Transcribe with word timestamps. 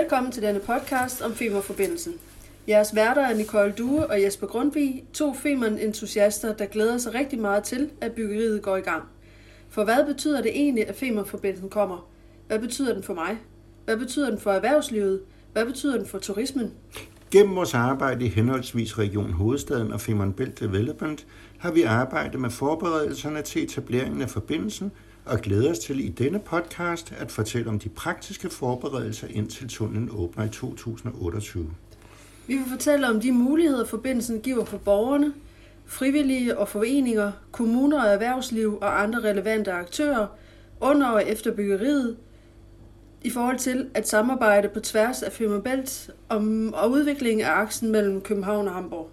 Velkommen 0.00 0.32
til 0.32 0.42
denne 0.42 0.60
podcast 0.60 1.22
om 1.22 1.34
Femernforbindelsen. 1.34 2.14
Jeres 2.68 2.94
værter 2.94 3.22
er 3.22 3.34
Nicole 3.34 3.74
Due 3.78 4.06
og 4.06 4.22
Jesper 4.22 4.46
Grundvig, 4.46 5.04
to 5.12 5.34
Femern-entusiaster, 5.34 6.54
der 6.54 6.66
glæder 6.66 6.98
sig 6.98 7.14
rigtig 7.14 7.38
meget 7.38 7.64
til, 7.64 7.90
at 8.00 8.12
byggeriet 8.12 8.62
går 8.62 8.76
i 8.76 8.80
gang. 8.80 9.02
For 9.68 9.84
hvad 9.84 10.06
betyder 10.06 10.42
det 10.42 10.50
egentlig, 10.54 10.88
at 10.88 10.96
Femernforbindelsen 10.96 11.68
kommer? 11.68 12.08
Hvad 12.46 12.58
betyder 12.58 12.94
den 12.94 13.02
for 13.02 13.14
mig? 13.14 13.38
Hvad 13.84 13.96
betyder 13.96 14.30
den 14.30 14.40
for 14.40 14.50
erhvervslivet? 14.50 15.20
Hvad 15.52 15.66
betyder 15.66 15.96
den 15.98 16.06
for 16.06 16.18
turismen? 16.18 16.72
Gennem 17.30 17.56
vores 17.56 17.74
arbejde 17.74 18.24
i 18.24 18.28
henholdsvis 18.28 18.98
Region 18.98 19.32
Hovedstaden 19.32 19.92
og 19.92 20.00
Femern 20.00 20.32
Belt 20.32 20.60
Development 20.60 21.26
har 21.58 21.72
vi 21.72 21.82
arbejdet 21.82 22.40
med 22.40 22.50
forberedelserne 22.50 23.42
til 23.42 23.62
etableringen 23.62 24.22
af 24.22 24.30
forbindelsen 24.30 24.92
og 25.26 25.40
glæder 25.40 25.70
os 25.70 25.78
til 25.78 26.04
i 26.04 26.08
denne 26.08 26.38
podcast 26.38 27.14
at 27.18 27.32
fortælle 27.32 27.68
om 27.68 27.78
de 27.78 27.88
praktiske 27.88 28.50
forberedelser 28.50 29.26
indtil 29.30 29.68
tunnelen 29.68 30.10
åbner 30.12 30.44
i 30.44 30.48
2028. 30.48 31.70
Vi 32.46 32.54
vil 32.54 32.64
fortælle 32.70 33.08
om 33.08 33.20
de 33.20 33.32
muligheder, 33.32 33.84
forbindelsen 33.84 34.40
giver 34.40 34.64
for 34.64 34.78
borgerne, 34.78 35.32
frivillige 35.86 36.58
og 36.58 36.68
foreninger, 36.68 37.32
kommuner 37.52 38.02
og 38.02 38.08
erhvervsliv 38.08 38.78
og 38.80 39.02
andre 39.02 39.20
relevante 39.20 39.72
aktører 39.72 40.26
under 40.80 41.08
og 41.08 41.28
efter 41.28 41.54
byggeriet, 41.54 42.16
i 43.22 43.30
forhold 43.30 43.58
til 43.58 43.90
at 43.94 44.08
samarbejde 44.08 44.68
på 44.68 44.80
tværs 44.80 45.22
af 45.22 45.32
Femmerbælt 45.32 46.10
om, 46.28 46.74
og 46.74 46.90
udviklingen 46.90 47.46
af 47.46 47.50
aksen 47.50 47.92
mellem 47.92 48.20
København 48.20 48.68
og 48.68 48.74
Hamburg. 48.74 49.10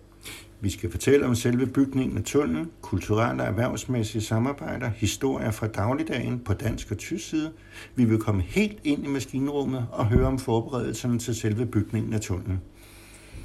Vi 0.64 0.70
skal 0.70 0.92
fortælle 0.92 1.26
om 1.26 1.36
selve 1.36 1.66
bygningen 1.66 2.18
af 2.18 2.24
tunnelen, 2.24 2.72
kulturelle 2.82 3.44
og 3.44 3.50
erhvervsmæssige 3.50 4.22
samarbejder, 4.22 4.90
historier 4.90 5.52
fra 5.52 5.68
dagligdagen 5.68 6.40
på 6.40 6.54
dansk 6.54 6.92
og 6.92 6.98
tysk 6.98 7.30
side. 7.30 7.52
Vi 7.96 8.06
vil 8.06 8.20
komme 8.20 8.42
helt 8.42 8.78
ind 8.84 9.06
i 9.06 9.08
maskinrummet 9.08 9.86
og 9.92 10.06
høre 10.06 10.28
om 10.28 10.40
forberedelserne 10.40 11.20
til 11.20 11.36
selve 11.36 11.66
bygningen 11.66 12.14
af 12.14 12.22
tunnelen. 12.22 12.62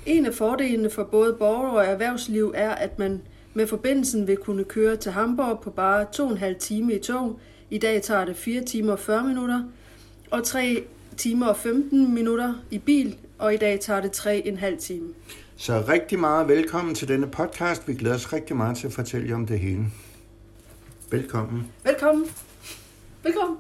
En 0.07 0.27
af 0.27 0.35
fordelene 0.35 0.91
for 0.91 1.05
både 1.05 1.37
borgere 1.39 1.73
og 1.73 1.87
erhvervsliv 1.87 2.53
er, 2.57 2.71
at 2.71 2.99
man 2.99 3.21
med 3.55 3.67
forbindelsen 3.67 4.27
vil 4.27 4.37
kunne 4.37 4.65
køre 4.65 4.97
til 4.97 5.13
Hamburg 5.13 5.61
på 5.61 5.71
bare 5.71 6.07
2,5 6.17 6.59
time 6.59 6.95
i 6.95 6.99
tog. 6.99 7.41
I 7.71 7.79
dag 7.79 8.03
tager 8.03 8.25
det 8.25 8.37
4 8.37 8.65
timer 8.65 8.93
og 8.93 8.99
40 8.99 9.25
minutter, 9.25 9.63
og 10.31 10.45
3 10.45 10.83
timer 11.17 11.47
og 11.47 11.57
15 11.57 12.15
minutter 12.15 12.55
i 12.71 12.79
bil, 12.79 13.17
og 13.39 13.55
i 13.55 13.57
dag 13.57 13.81
tager 13.81 14.01
det 14.01 14.09
3,5 14.09 14.79
time. 14.79 15.09
Så 15.61 15.85
rigtig 15.89 16.19
meget 16.19 16.49
velkommen 16.49 16.95
til 16.95 17.09
denne 17.09 17.27
podcast. 17.27 17.89
Vi 17.89 17.95
glæder 17.95 18.15
os 18.15 18.33
rigtig 18.33 18.57
meget 18.57 18.77
til 18.77 18.87
at 18.87 18.93
fortælle 18.93 19.29
jer 19.29 19.35
om 19.35 19.47
det 19.47 19.59
hele. 19.59 19.85
Velkommen. 21.11 21.73
Velkommen. 21.85 22.27
Velkommen. 23.23 23.59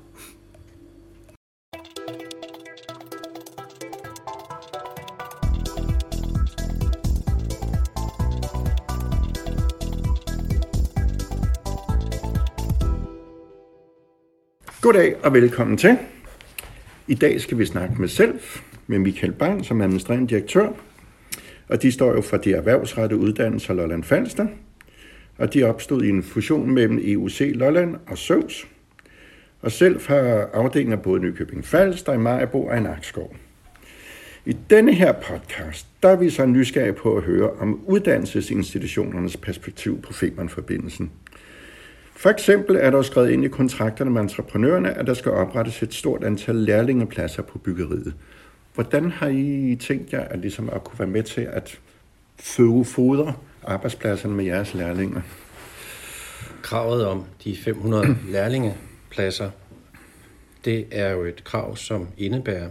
Goddag 14.81 15.25
og 15.25 15.33
velkommen 15.33 15.77
til. 15.77 15.99
I 17.07 17.15
dag 17.15 17.41
skal 17.41 17.59
vi 17.59 17.67
snakke 17.67 17.95
med 18.01 18.09
selv 18.09 18.41
med 18.87 18.99
Michael 18.99 19.33
Bang 19.33 19.65
som 19.65 19.81
administrerende 19.81 20.29
direktør. 20.29 20.73
Og 21.69 21.83
de 21.83 21.93
står 21.93 22.15
jo 22.15 22.21
for 22.21 22.37
de 22.37 22.53
erhvervsrettede 22.53 23.21
uddannelser 23.21 23.75
Lolland 23.75 24.05
Falster. 24.05 24.47
Og 25.39 25.55
de 25.55 25.63
opstod 25.63 26.03
i 26.03 26.09
en 26.09 26.23
fusion 26.23 26.71
mellem 26.71 26.99
EUC 27.03 27.41
Lolland 27.55 27.97
og 28.07 28.19
Søvs. 28.19 28.67
Og 29.61 29.73
selv 29.73 30.01
har 30.07 30.51
afdelinger 30.53 30.97
både 30.97 31.21
Nykøbing 31.21 31.65
Falster, 31.65 32.12
i 32.12 32.19
Majbo 32.19 32.67
og 32.67 32.77
i 32.77 32.81
Nakskov. 32.81 33.37
I 34.47 34.57
denne 34.71 34.95
her 34.95 35.12
podcast, 35.12 35.87
der 36.03 36.09
er 36.09 36.17
vi 36.17 36.31
så 36.31 36.47
nysgerrige 36.47 36.93
på 36.93 37.17
at 37.17 37.23
høre 37.23 37.51
om 37.51 37.81
uddannelsesinstitutionernes 37.87 39.37
perspektiv 39.37 40.03
på 40.03 40.12
Femern-forbindelsen. 40.12 41.11
For 42.17 42.31
eksempel 42.31 42.77
er 42.77 42.91
der 42.91 43.03
skrevet 43.03 43.31
ind 43.31 43.45
i 43.45 43.49
kontrakterne 43.49 44.11
med 44.11 44.21
entreprenørerne, 44.21 44.91
at 44.99 45.07
der 45.07 45.15
skal 45.15 45.33
oprettes 45.33 45.83
et 45.83 45.95
stort 45.95 46.25
antal 46.25 46.55
lærlingepladser 46.55 47.43
på 47.43 47.59
byggeriet. 47.59 48.15
Hvordan 48.78 49.11
har 49.11 49.28
I 49.28 49.77
tænkt 49.81 50.12
jer 50.12 50.21
at, 50.21 50.39
ligesom 50.39 50.71
at 50.71 50.84
kunne 50.84 50.99
være 50.99 51.09
med 51.09 51.22
til 51.22 51.41
at 51.41 51.81
føde 52.37 52.84
fodre 52.84 53.34
arbejdspladserne 53.62 54.34
med 54.34 54.44
jeres 54.44 54.75
lærlinger? 54.75 55.21
Kravet 56.62 57.06
om 57.06 57.25
de 57.44 57.56
500 57.56 58.16
lærlingepladser, 58.33 59.50
det 60.65 60.87
er 60.91 61.11
jo 61.11 61.25
et 61.25 61.44
krav, 61.44 61.77
som 61.77 62.09
indebærer, 62.19 62.71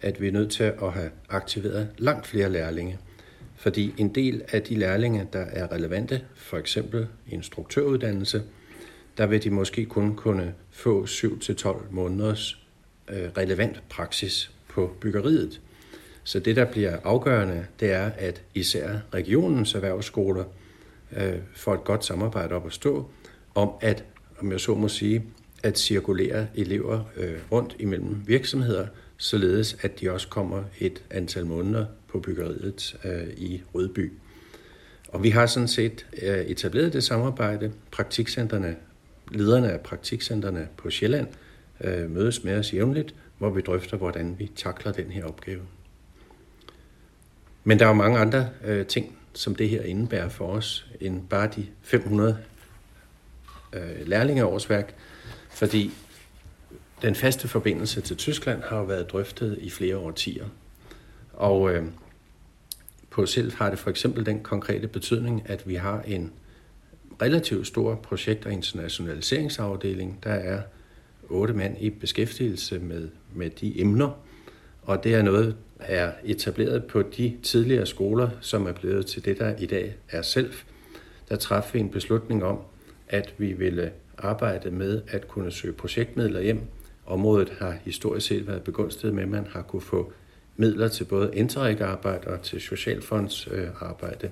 at 0.00 0.20
vi 0.20 0.28
er 0.28 0.32
nødt 0.32 0.50
til 0.50 0.64
at 0.64 0.92
have 0.92 1.10
aktiveret 1.28 1.88
langt 1.98 2.26
flere 2.26 2.50
lærlinge. 2.50 2.98
Fordi 3.56 3.94
en 3.96 4.14
del 4.14 4.42
af 4.48 4.62
de 4.62 4.74
lærlinge, 4.74 5.26
der 5.32 5.44
er 5.52 5.72
relevante, 5.72 6.22
for 6.34 6.56
eksempel 6.56 7.06
instruktøruddannelse, 7.28 8.42
der 9.18 9.26
vil 9.26 9.44
de 9.44 9.50
måske 9.50 9.84
kun 9.84 10.16
kunne 10.16 10.54
få 10.70 11.04
7-12 11.04 11.84
måneders 11.90 12.58
øh, 13.08 13.28
relevant 13.36 13.82
praksis 13.88 14.55
på 14.76 14.96
byggeriet. 15.00 15.60
Så 16.24 16.40
det, 16.40 16.56
der 16.56 16.64
bliver 16.64 16.96
afgørende, 17.04 17.66
det 17.80 17.92
er, 17.92 18.10
at 18.18 18.42
især 18.54 18.88
regionens 19.14 19.74
erhvervsskoler 19.74 20.44
øh, 21.16 21.34
får 21.54 21.74
et 21.74 21.84
godt 21.84 22.04
samarbejde 22.04 22.54
op 22.54 22.66
at 22.66 22.72
stå 22.72 23.10
om 23.54 23.70
at, 23.80 24.04
om 24.38 24.52
jeg 24.52 24.60
så 24.60 24.74
må 24.74 24.88
sige, 24.88 25.24
at 25.62 25.78
cirkulere 25.78 26.46
elever 26.54 27.04
øh, 27.16 27.38
rundt 27.52 27.76
imellem 27.78 28.16
virksomheder, 28.26 28.86
således 29.16 29.76
at 29.82 30.00
de 30.00 30.10
også 30.10 30.28
kommer 30.28 30.62
et 30.78 31.02
antal 31.10 31.46
måneder 31.46 31.86
på 32.08 32.18
byggeriet 32.20 32.96
øh, 33.04 33.28
i 33.36 33.62
Rødby. 33.74 34.12
Og 35.08 35.22
vi 35.22 35.30
har 35.30 35.46
sådan 35.46 35.68
set 35.68 36.06
øh, 36.22 36.38
etableret 36.38 36.92
det 36.92 37.04
samarbejde. 37.04 37.72
Praktikcenterne, 37.90 38.76
lederne 39.30 39.72
af 39.72 39.80
praktikcenterne 39.80 40.68
på 40.76 40.90
Sjælland 40.90 41.26
øh, 41.84 42.10
mødes 42.10 42.44
med 42.44 42.58
os 42.58 42.74
jævnligt, 42.74 43.14
hvor 43.38 43.50
vi 43.50 43.60
drøfter, 43.60 43.96
hvordan 43.96 44.38
vi 44.38 44.50
takler 44.56 44.92
den 44.92 45.10
her 45.10 45.24
opgave. 45.24 45.62
Men 47.64 47.78
der 47.78 47.84
er 47.84 47.88
jo 47.88 47.94
mange 47.94 48.18
andre 48.18 48.48
øh, 48.64 48.86
ting, 48.86 49.18
som 49.32 49.54
det 49.54 49.68
her 49.68 49.82
indebærer 49.82 50.28
for 50.28 50.46
os, 50.46 50.86
end 51.00 51.28
bare 51.28 51.50
de 51.56 51.66
500 51.82 52.38
øh, 53.72 54.08
lærlingeårsværk, 54.08 54.94
fordi 55.50 55.90
den 57.02 57.14
faste 57.14 57.48
forbindelse 57.48 58.00
til 58.00 58.16
Tyskland 58.16 58.62
har 58.62 58.78
jo 58.78 58.84
været 58.84 59.10
drøftet 59.12 59.58
i 59.60 59.70
flere 59.70 59.96
årtier. 59.96 60.46
Og 61.32 61.74
øh, 61.74 61.84
på 63.10 63.26
selv 63.26 63.54
har 63.54 63.70
det 63.70 63.78
for 63.78 63.90
eksempel 63.90 64.26
den 64.26 64.40
konkrete 64.40 64.88
betydning, 64.88 65.42
at 65.50 65.68
vi 65.68 65.74
har 65.74 66.02
en 66.02 66.32
relativt 67.22 67.66
stor 67.66 67.94
projekt- 67.94 68.46
og 68.46 68.52
internationaliseringsafdeling. 68.52 70.18
Der 70.22 70.30
er 70.30 70.62
otte 71.28 71.54
mand 71.54 71.76
i 71.80 71.90
beskæftigelse 71.90 72.78
med, 72.78 73.08
med 73.36 73.50
de 73.50 73.80
emner, 73.80 74.10
og 74.82 75.04
det 75.04 75.14
er 75.14 75.22
noget, 75.22 75.56
er 75.80 76.12
etableret 76.24 76.84
på 76.84 77.02
de 77.02 77.36
tidligere 77.42 77.86
skoler, 77.86 78.30
som 78.40 78.66
er 78.66 78.72
blevet 78.72 79.06
til 79.06 79.24
det, 79.24 79.38
der 79.38 79.56
i 79.58 79.66
dag 79.66 79.96
er 80.10 80.22
selv. 80.22 80.52
Der 81.28 81.36
træffede 81.36 81.72
vi 81.72 81.80
en 81.80 81.90
beslutning 81.90 82.44
om, 82.44 82.58
at 83.08 83.34
vi 83.38 83.52
ville 83.52 83.92
arbejde 84.18 84.70
med 84.70 85.02
at 85.08 85.28
kunne 85.28 85.50
søge 85.50 85.72
projektmidler 85.72 86.40
hjem. 86.40 86.60
Området 87.06 87.52
har 87.58 87.76
historisk 87.84 88.26
set 88.26 88.46
været 88.46 88.62
begunstiget 88.62 89.14
med, 89.14 89.22
at 89.22 89.28
man 89.28 89.46
har 89.50 89.62
kunne 89.62 89.82
få 89.82 90.12
midler 90.56 90.88
til 90.88 91.04
både 91.04 91.30
Interreg-arbejde 91.34 92.26
og 92.28 92.42
til 92.42 92.60
Socialfondsarbejde. 92.60 94.26
Øh, 94.26 94.30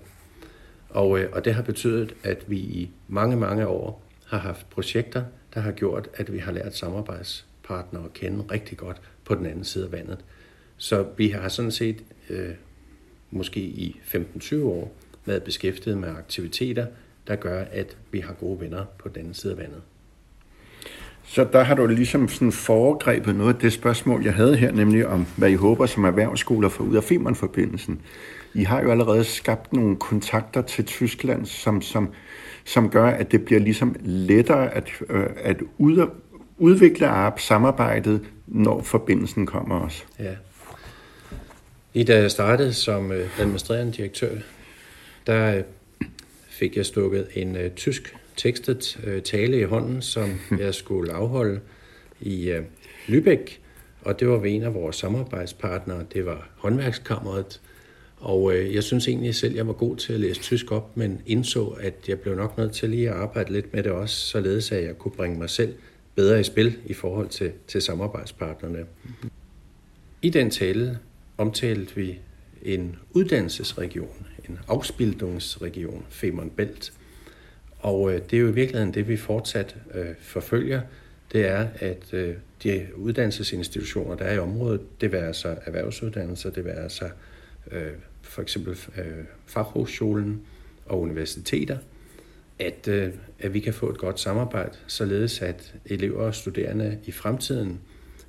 og, 0.91 1.19
øh, 1.19 1.29
og 1.33 1.45
det 1.45 1.55
har 1.55 1.63
betydet, 1.63 2.15
at 2.23 2.45
vi 2.51 2.57
i 2.57 2.91
mange, 3.09 3.37
mange 3.37 3.67
år 3.69 4.03
har 4.27 4.39
haft 4.39 4.71
projekter, 4.71 5.25
der 5.55 5.61
har 5.61 5.73
gjort, 5.73 6.09
at 6.15 6.33
vi 6.33 6.39
har 6.39 6.53
lært 6.53 6.77
samarbejdspartnere 7.65 8.05
at 8.05 8.13
kende 8.13 8.45
rigtig 8.51 8.79
godt 8.79 9.01
på 9.25 9.35
den 9.35 9.47
anden 9.47 9.65
side 9.65 9.85
af 9.85 9.93
vandet. 9.93 10.19
Så 10.77 11.07
vi 11.17 11.29
har 11.29 11.49
sådan 11.49 11.71
set 11.71 12.05
øh, 12.31 12.51
måske 13.31 13.61
i 13.61 14.01
15-20 14.15 14.63
år 14.63 14.93
været 15.25 15.43
beskæftiget 15.43 15.99
med 15.99 16.09
aktiviteter, 16.09 16.87
der 17.27 17.37
gør, 17.37 17.65
at 17.73 17.97
vi 18.13 18.21
har 18.21 18.33
gode 18.33 18.61
venner 18.61 18.85
på 18.99 19.09
den 19.09 19.19
anden 19.19 19.35
side 19.35 19.53
af 19.53 19.59
vandet. 19.59 19.83
Så 21.27 21.45
der 21.53 21.63
har 21.63 21.75
du 21.75 21.87
ligesom 21.87 22.29
sådan 22.29 22.53
foregrebet 22.53 23.37
noget 23.37 23.55
af 23.55 23.61
det 23.61 23.73
spørgsmål, 23.73 24.25
jeg 24.25 24.35
havde 24.35 24.57
her, 24.57 24.73
nemlig 24.73 25.07
om, 25.07 25.27
hvad 25.37 25.51
I 25.51 25.55
håber 25.55 25.87
som 25.87 26.05
erhvervsskoler 26.05 26.69
får 26.69 26.85
ud 26.85 26.97
af 26.97 27.05
Femern-forbindelsen. 27.05 28.01
I 28.55 28.63
har 28.63 28.83
jo 28.83 28.91
allerede 28.91 29.25
skabt 29.25 29.73
nogle 29.73 29.97
kontakter 29.97 30.63
til 30.63 30.85
Tyskland, 30.85 31.47
som, 31.47 31.83
som, 31.83 32.09
som 32.65 32.91
gør, 32.91 33.07
at 33.07 33.33
det 33.33 33.45
bliver 33.45 33.61
ligesom 33.61 33.97
lettere 34.01 34.75
at, 34.75 34.91
øh, 35.11 35.27
at 35.37 35.57
ud, 35.79 36.07
udvikle 36.59 37.07
samarbejdet, 37.37 38.21
når 38.47 38.83
forbindelsen 38.83 39.47
kommer 39.47 39.81
også. 39.81 40.05
Ja. 40.19 40.35
I 41.95 42.03
da 42.03 42.21
jeg 42.21 42.31
startede 42.31 42.73
som 42.73 43.13
øh, 43.13 43.41
administrerende 43.41 43.93
direktør, 43.93 44.31
der 45.27 45.57
øh, 45.57 45.63
fik 46.49 46.77
jeg 46.77 46.87
stukket 46.87 47.29
en 47.35 47.57
øh, 47.57 47.71
tysk 47.71 48.17
tekstet 48.37 49.01
øh, 49.05 49.23
tale 49.23 49.61
i 49.61 49.65
hånden, 49.65 50.03
som 50.03 50.41
jeg 50.59 50.75
skulle 50.75 51.13
afholde 51.13 51.61
i 52.21 52.51
øh, 52.51 52.63
Lübeck. 53.09 53.59
Og 54.01 54.21
det 54.21 54.29
var 54.29 54.37
ved 54.37 54.51
en 54.51 54.63
af 54.63 54.75
vores 54.75 54.97
samarbejdspartnere, 54.97 56.05
det 56.15 56.27
var 56.27 56.49
håndværkskammeret. 56.57 57.61
Og 58.17 58.55
øh, 58.57 58.75
jeg 58.75 58.83
synes 58.83 59.09
egentlig 59.09 59.35
selv, 59.35 59.55
jeg 59.55 59.67
var 59.67 59.73
god 59.73 59.97
til 59.97 60.13
at 60.13 60.21
læse 60.21 60.41
tysk 60.41 60.73
op, 60.73 60.97
men 60.97 61.21
indså, 61.27 61.67
at 61.67 61.95
jeg 62.09 62.21
blev 62.21 62.37
nok 62.37 62.59
nødt 62.59 62.73
til 62.73 62.91
lige 62.91 63.11
at 63.11 63.17
arbejde 63.17 63.53
lidt 63.53 63.75
med 63.75 63.83
det 63.83 63.93
også, 63.93 64.17
således 64.17 64.73
at 64.73 64.85
jeg 64.85 64.99
kunne 64.99 65.13
bringe 65.13 65.39
mig 65.39 65.51
selv 65.51 65.75
bedre 66.15 66.41
i 66.41 66.45
spil 66.45 66.79
i 66.87 66.95
forhold 66.95 67.29
til, 67.29 67.53
til 67.67 67.83
samarbejdspartnerne. 67.83 68.87
I 70.23 70.31
den 70.31 70.51
tale 70.51 70.99
omtalte 71.39 71.97
vi 71.97 72.19
en 72.63 72.97
uddannelsesregion, 73.11 74.27
en 74.49 74.59
afspildungsregion, 74.69 76.05
Femern 76.09 76.51
Belt. 76.51 76.93
Og 77.79 78.15
øh, 78.15 78.21
det 78.31 78.37
er 78.37 78.41
jo 78.41 78.49
i 78.49 78.55
virkeligheden 78.55 78.95
det, 78.95 79.09
vi 79.09 79.17
fortsat 79.17 79.77
øh, 79.95 80.07
forfølger, 80.21 80.81
det 81.33 81.47
er, 81.47 81.69
at 81.77 82.15
øh, 82.15 82.35
de 82.63 82.87
uddannelsesinstitutioner, 82.97 84.17
der 84.17 84.25
er 84.25 84.35
i 84.35 84.39
området, 84.39 85.01
det 85.01 85.13
vil 85.13 85.19
altså 85.19 85.57
erhvervsuddannelser, 85.65 86.51
det 86.51 86.65
vil 86.65 86.71
altså 86.71 87.09
øh, 87.71 87.93
for 88.23 88.43
eksempel 88.43 88.79
øh, 88.99 89.25
faghovedskolen 89.47 90.43
og 90.87 91.01
universiteter, 91.01 91.79
at, 92.59 92.89
øh, 92.89 93.13
at 93.39 93.55
vi 93.55 93.61
kan 93.61 93.75
få 93.75 93.91
et 93.91 93.99
godt 93.99 94.21
samarbejde, 94.21 94.77
således 94.87 95.43
at 95.43 95.75
elever 95.87 96.23
og 96.27 96.35
studerende 96.35 96.99
i 97.05 97.13
fremtiden 97.13 97.81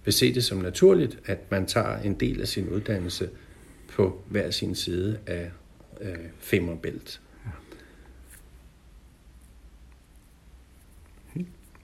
vil 0.06 0.14
se 0.14 0.34
det 0.34 0.44
som 0.44 0.58
naturligt, 0.58 1.20
at 1.26 1.52
man 1.52 1.66
tager 1.66 1.98
en 1.98 2.14
del 2.14 2.42
af 2.42 2.48
sin 2.48 2.70
uddannelse 2.70 3.30
på 3.94 4.22
hver 4.30 4.52
sin 4.52 4.76
side 4.76 5.18
af 5.28 5.52
øh, 6.02 6.16
Femmerbælt. 6.40 7.22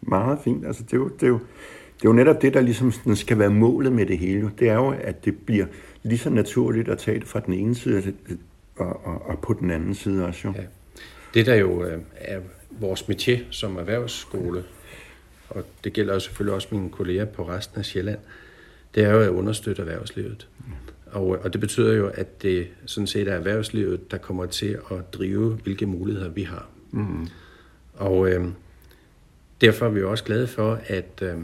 Meget 0.02 0.40
fint. 0.44 0.66
Altså, 0.66 0.84
det, 0.84 0.94
er 0.94 0.98
jo, 0.98 1.08
det, 1.08 1.24
er 1.24 1.28
jo, 1.28 1.40
det 1.98 2.06
er 2.06 2.10
jo 2.10 2.14
netop 2.14 2.42
det, 2.42 2.54
der 2.54 2.62
ligesom 2.62 3.16
skal 3.16 3.40
være 3.40 3.50
målet 3.50 3.94
med 3.94 4.06
det 4.06 4.18
hele. 4.18 4.52
Det 4.60 4.70
er 4.70 4.74
jo, 4.74 4.90
at 4.90 5.26
det 5.26 5.38
bliver 5.38 5.66
lige 6.04 6.20
så 6.20 6.30
naturligt 6.30 6.90
at 6.90 6.98
tage 6.98 7.20
det 7.20 7.28
fra 7.28 7.40
den 7.40 7.54
ene 7.54 7.76
side 7.76 8.14
og, 8.76 9.06
og, 9.06 9.22
og 9.22 9.40
på 9.40 9.54
den 9.54 9.72
anden 9.72 9.96
side 9.96 10.26
også. 10.26 10.48
Jo. 10.48 10.54
Ja. 10.58 10.64
Det 11.33 11.45
der 11.45 11.56
jo 11.56 11.83
øh, 11.83 12.00
er 12.16 12.39
vores 12.69 13.01
métier 13.01 13.39
som 13.51 13.78
erhvervsskole, 13.78 14.63
og 15.50 15.66
det 15.83 15.94
gælder 15.94 16.13
jo 16.13 16.19
selvfølgelig 16.19 16.54
også 16.54 16.68
mine 16.72 16.89
kolleger 16.89 17.25
på 17.25 17.48
resten 17.48 17.80
af 17.80 17.86
Sjælland, 17.86 18.19
det 18.95 19.04
er 19.04 19.12
jo 19.12 19.19
at 19.19 19.30
understøtte 19.30 19.81
erhvervslivet. 19.81 20.48
Og, 21.06 21.28
og 21.28 21.54
det 21.54 21.62
betyder 21.62 21.94
jo, 21.94 22.07
at 22.07 22.42
det 22.42 22.68
sådan 22.86 23.07
set 23.07 23.28
er 23.28 23.36
erhvervslivet, 23.36 24.12
der 24.12 24.18
kommer 24.18 24.45
til 24.45 24.80
at 24.92 25.13
drive, 25.13 25.60
hvilke 25.63 25.86
muligheder 25.86 26.30
vi 26.30 26.44
har. 26.44 26.69
Mm. 26.92 27.28
Og 27.94 28.30
øh, 28.30 28.48
derfor 29.62 29.86
er 29.86 29.89
vi 29.89 30.04
også 30.04 30.24
glade 30.24 30.48
for, 30.48 30.80
at, 30.88 31.22
øh, 31.22 31.38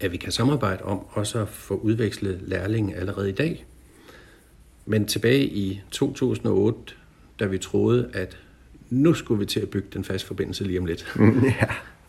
at 0.00 0.12
vi 0.12 0.16
kan 0.16 0.32
samarbejde 0.32 0.84
om 0.84 1.06
også 1.10 1.42
at 1.42 1.48
få 1.48 1.74
udvekslet 1.74 2.40
lærlinge 2.42 2.96
allerede 2.96 3.28
i 3.28 3.32
dag. 3.32 3.66
Men 4.86 5.06
tilbage 5.06 5.44
i 5.44 5.80
2008, 5.90 6.94
da 7.40 7.46
vi 7.46 7.58
troede, 7.58 8.10
at 8.12 8.38
nu 8.92 9.14
skulle 9.14 9.38
vi 9.38 9.46
til 9.46 9.60
at 9.60 9.70
bygge 9.70 9.88
den 9.92 10.04
faste 10.04 10.26
forbindelse 10.26 10.64
lige 10.64 10.78
om 10.78 10.86
lidt, 10.86 11.14
ja. 11.60 11.66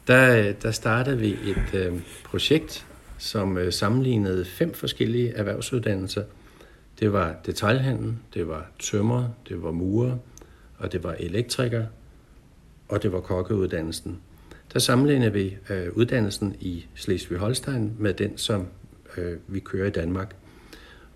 der, 0.08 0.52
der 0.52 0.72
startede 0.72 1.18
vi 1.18 1.30
et 1.32 1.74
øh, 1.74 1.94
projekt, 2.24 2.86
som 3.18 3.58
øh, 3.58 3.74
sammenlignede 3.74 4.46
fem 4.46 4.74
forskellige 4.74 5.34
erhvervsuddannelser. 5.34 6.24
Det 7.00 7.14
var 7.14 7.36
detaljhandel, 7.46 8.14
det 8.34 8.48
var 8.48 8.72
tømmer, 8.80 9.30
det 9.50 9.64
var 9.64 9.72
murer, 9.72 10.18
og 10.78 10.92
det 10.92 11.04
var 11.04 11.16
elektriker, 11.20 11.86
og 12.88 13.04
det 13.04 13.12
var 13.12 13.20
kokkeuddannelsen 13.20 14.20
der 14.74 14.80
sammenligner 14.80 15.30
vi 15.30 15.58
øh, 15.70 15.88
uddannelsen 15.92 16.56
i 16.60 16.86
Slesvig-Holstein 16.96 17.92
med 18.00 18.14
den, 18.14 18.38
som 18.38 18.68
øh, 19.18 19.38
vi 19.48 19.60
kører 19.60 19.88
i 19.88 19.90
Danmark. 19.90 20.36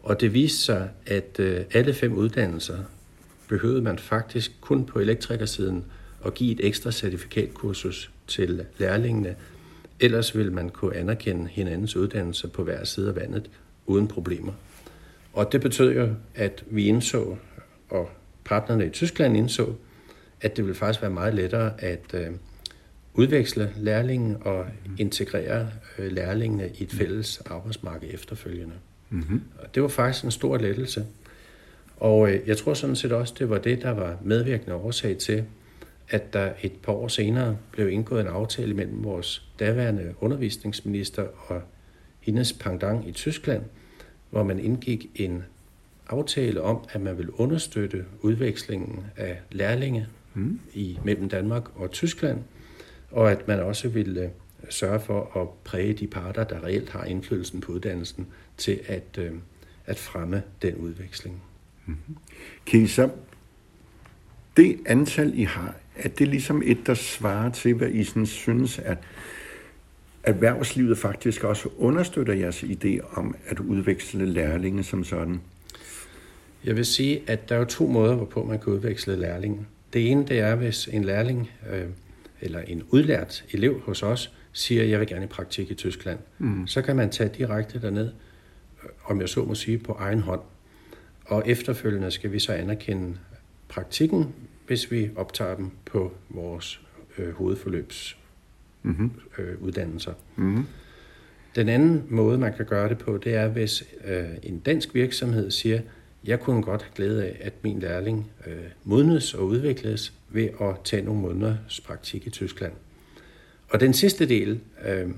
Og 0.03 0.21
det 0.21 0.33
viste 0.33 0.59
sig, 0.59 0.89
at 1.05 1.39
øh, 1.39 1.61
alle 1.73 1.93
fem 1.93 2.13
uddannelser 2.13 2.77
behøvede 3.47 3.81
man 3.81 3.99
faktisk 3.99 4.51
kun 4.61 4.85
på 4.85 4.99
elektrikersiden 4.99 5.85
at 6.25 6.33
give 6.33 6.51
et 6.51 6.67
ekstra 6.67 6.91
certifikatkursus 6.91 8.11
til 8.27 8.65
lærlingene. 8.77 9.35
Ellers 9.99 10.37
ville 10.37 10.53
man 10.53 10.69
kunne 10.69 10.95
anerkende 10.95 11.47
hinandens 11.47 11.95
uddannelser 11.95 12.47
på 12.47 12.63
hver 12.63 12.83
side 12.83 13.09
af 13.09 13.15
vandet 13.15 13.49
uden 13.85 14.07
problemer. 14.07 14.53
Og 15.33 15.51
det 15.51 15.61
betød 15.61 15.95
jo, 15.95 16.09
at 16.35 16.63
vi 16.67 16.85
indså, 16.85 17.35
og 17.89 18.09
partnerne 18.45 18.85
i 18.85 18.89
Tyskland 18.89 19.37
indså, 19.37 19.73
at 20.41 20.57
det 20.57 20.65
ville 20.65 20.75
faktisk 20.75 21.01
være 21.01 21.11
meget 21.11 21.33
lettere 21.33 21.81
at 21.81 22.13
øh, 22.13 22.27
udveksle 23.13 23.73
lærlingen 23.77 24.37
og 24.41 24.65
integrere 24.97 25.69
øh, 25.97 26.11
lærlingene 26.11 26.69
i 26.77 26.83
et 26.83 26.91
fælles 26.91 27.41
arbejdsmarked 27.45 28.09
efterfølgende. 28.13 28.75
Mm-hmm. 29.09 29.41
Og 29.59 29.75
det 29.75 29.81
var 29.81 29.89
faktisk 29.89 30.25
en 30.25 30.31
stor 30.31 30.57
lettelse. 30.57 31.05
Og 31.97 32.31
øh, 32.31 32.47
jeg 32.47 32.57
tror 32.57 32.73
sådan 32.73 32.95
set 32.95 33.11
også, 33.11 33.33
det 33.39 33.49
var 33.49 33.57
det, 33.57 33.81
der 33.81 33.91
var 33.91 34.17
medvirkende 34.23 34.75
årsag 34.75 35.17
til, 35.17 35.43
at 36.09 36.33
der 36.33 36.53
et 36.63 36.71
par 36.83 36.93
år 36.93 37.07
senere 37.07 37.57
blev 37.71 37.89
indgået 37.89 38.21
en 38.21 38.27
aftale 38.27 38.73
mellem 38.73 39.03
vores 39.03 39.43
daværende 39.59 40.13
undervisningsminister 40.19 41.27
og 41.47 41.61
hendes 42.19 42.53
pendant 42.53 43.07
i 43.07 43.11
Tyskland, 43.11 43.63
hvor 44.29 44.43
man 44.43 44.59
indgik 44.59 45.05
en 45.15 45.43
aftale 46.07 46.61
om, 46.61 46.85
at 46.91 47.01
man 47.01 47.17
vil 47.17 47.29
understøtte 47.29 48.05
udvekslingen 48.21 49.05
af 49.17 49.39
lærlinge 49.51 50.07
mm. 50.33 50.59
i 50.73 50.99
mellem 51.03 51.29
Danmark 51.29 51.79
og 51.79 51.91
Tyskland, 51.91 52.39
og 53.11 53.31
at 53.31 53.47
man 53.47 53.59
også 53.59 53.89
vil 53.89 54.17
øh, 54.17 54.29
sørge 54.69 54.99
for 54.99 55.41
at 55.41 55.49
præge 55.63 55.93
de 55.93 56.07
parter, 56.07 56.43
der 56.43 56.63
reelt 56.63 56.89
har 56.89 57.03
indflydelsen 57.03 57.61
på 57.61 57.71
uddannelsen, 57.71 58.27
til 58.57 58.79
at, 58.87 59.17
øh, 59.17 59.31
at 59.85 59.97
fremme 59.97 60.43
den 60.61 60.75
udveksling. 60.75 61.43
Mm-hmm. 61.87 62.17
Kan 62.65 62.81
I 62.81 62.87
så, 62.87 63.09
det 64.57 64.79
antal, 64.85 65.39
I 65.39 65.43
har, 65.43 65.75
er 65.95 66.09
det 66.09 66.27
ligesom 66.27 66.61
et, 66.65 66.77
der 66.87 66.93
svarer 66.93 67.51
til, 67.51 67.73
hvad 67.73 67.89
I 67.89 68.03
sådan 68.03 68.25
synes, 68.25 68.79
at 68.79 68.97
erhvervslivet 70.23 70.97
faktisk 70.97 71.43
også 71.43 71.69
understøtter 71.77 72.33
jeres 72.33 72.63
idé 72.63 73.17
om 73.17 73.35
at 73.47 73.59
udveksle 73.59 74.25
lærlinge 74.25 74.83
som 74.83 75.03
sådan? 75.03 75.41
Jeg 76.63 76.75
vil 76.75 76.85
sige, 76.85 77.21
at 77.27 77.49
der 77.49 77.55
er 77.55 77.59
jo 77.59 77.65
to 77.65 77.87
måder, 77.87 78.15
hvorpå 78.15 78.43
man 78.43 78.59
kan 78.59 78.73
udveksle 78.73 79.15
lærlinge. 79.15 79.65
Det 79.93 80.11
ene, 80.11 80.25
det 80.25 80.39
er, 80.39 80.55
hvis 80.55 80.89
en 80.91 81.03
lærling 81.03 81.51
øh, 81.73 81.85
eller 82.41 82.59
en 82.59 82.83
udlært 82.89 83.45
elev 83.51 83.79
hos 83.79 84.03
os 84.03 84.31
siger, 84.51 84.83
jeg 84.83 84.99
vil 84.99 85.07
gerne 85.07 85.23
i 85.23 85.27
praktik 85.27 85.71
i 85.71 85.73
Tyskland, 85.73 86.19
mm. 86.37 86.67
så 86.67 86.81
kan 86.81 86.95
man 86.95 87.09
tage 87.09 87.29
direkte 87.37 87.81
derned, 87.81 88.11
om 89.05 89.21
jeg 89.21 89.29
så 89.29 89.43
må 89.43 89.55
sige, 89.55 89.77
på 89.77 89.91
egen 89.91 90.19
hånd. 90.19 90.41
Og 91.27 91.43
efterfølgende 91.45 92.11
skal 92.11 92.31
vi 92.31 92.39
så 92.39 92.53
anerkende 92.53 93.17
praktikken, 93.67 94.33
hvis 94.67 94.91
vi 94.91 95.09
optager 95.15 95.55
dem 95.55 95.71
på 95.85 96.13
vores 96.29 96.81
øh, 97.17 97.33
hovedforløbs 97.33 98.17
mm-hmm. 98.83 99.11
øh, 99.37 99.61
uddannelser. 99.61 100.13
Mm-hmm. 100.35 100.65
Den 101.55 101.69
anden 101.69 102.03
måde, 102.09 102.37
man 102.37 102.53
kan 102.53 102.65
gøre 102.65 102.89
det 102.89 102.97
på, 102.97 103.17
det 103.17 103.35
er, 103.35 103.47
hvis 103.47 103.83
øh, 104.05 104.25
en 104.43 104.59
dansk 104.59 104.95
virksomhed 104.95 105.51
siger, 105.51 105.81
jeg 106.25 106.39
kunne 106.39 106.63
godt 106.63 106.81
have 106.81 106.91
glæde 106.95 107.25
af, 107.25 107.37
at 107.41 107.53
min 107.63 107.79
lærling 107.79 108.31
øh, 108.47 108.53
modnes 108.83 109.33
og 109.33 109.45
udvikles 109.45 110.13
ved 110.29 110.49
at 110.61 110.75
tage 110.83 111.01
nogle 111.01 111.21
måneders 111.21 111.81
praktik 111.85 112.27
i 112.27 112.29
Tyskland. 112.29 112.73
Og 113.69 113.79
den 113.79 113.93
sidste 113.93 114.29
del, 114.29 114.59
øh, 114.85 115.09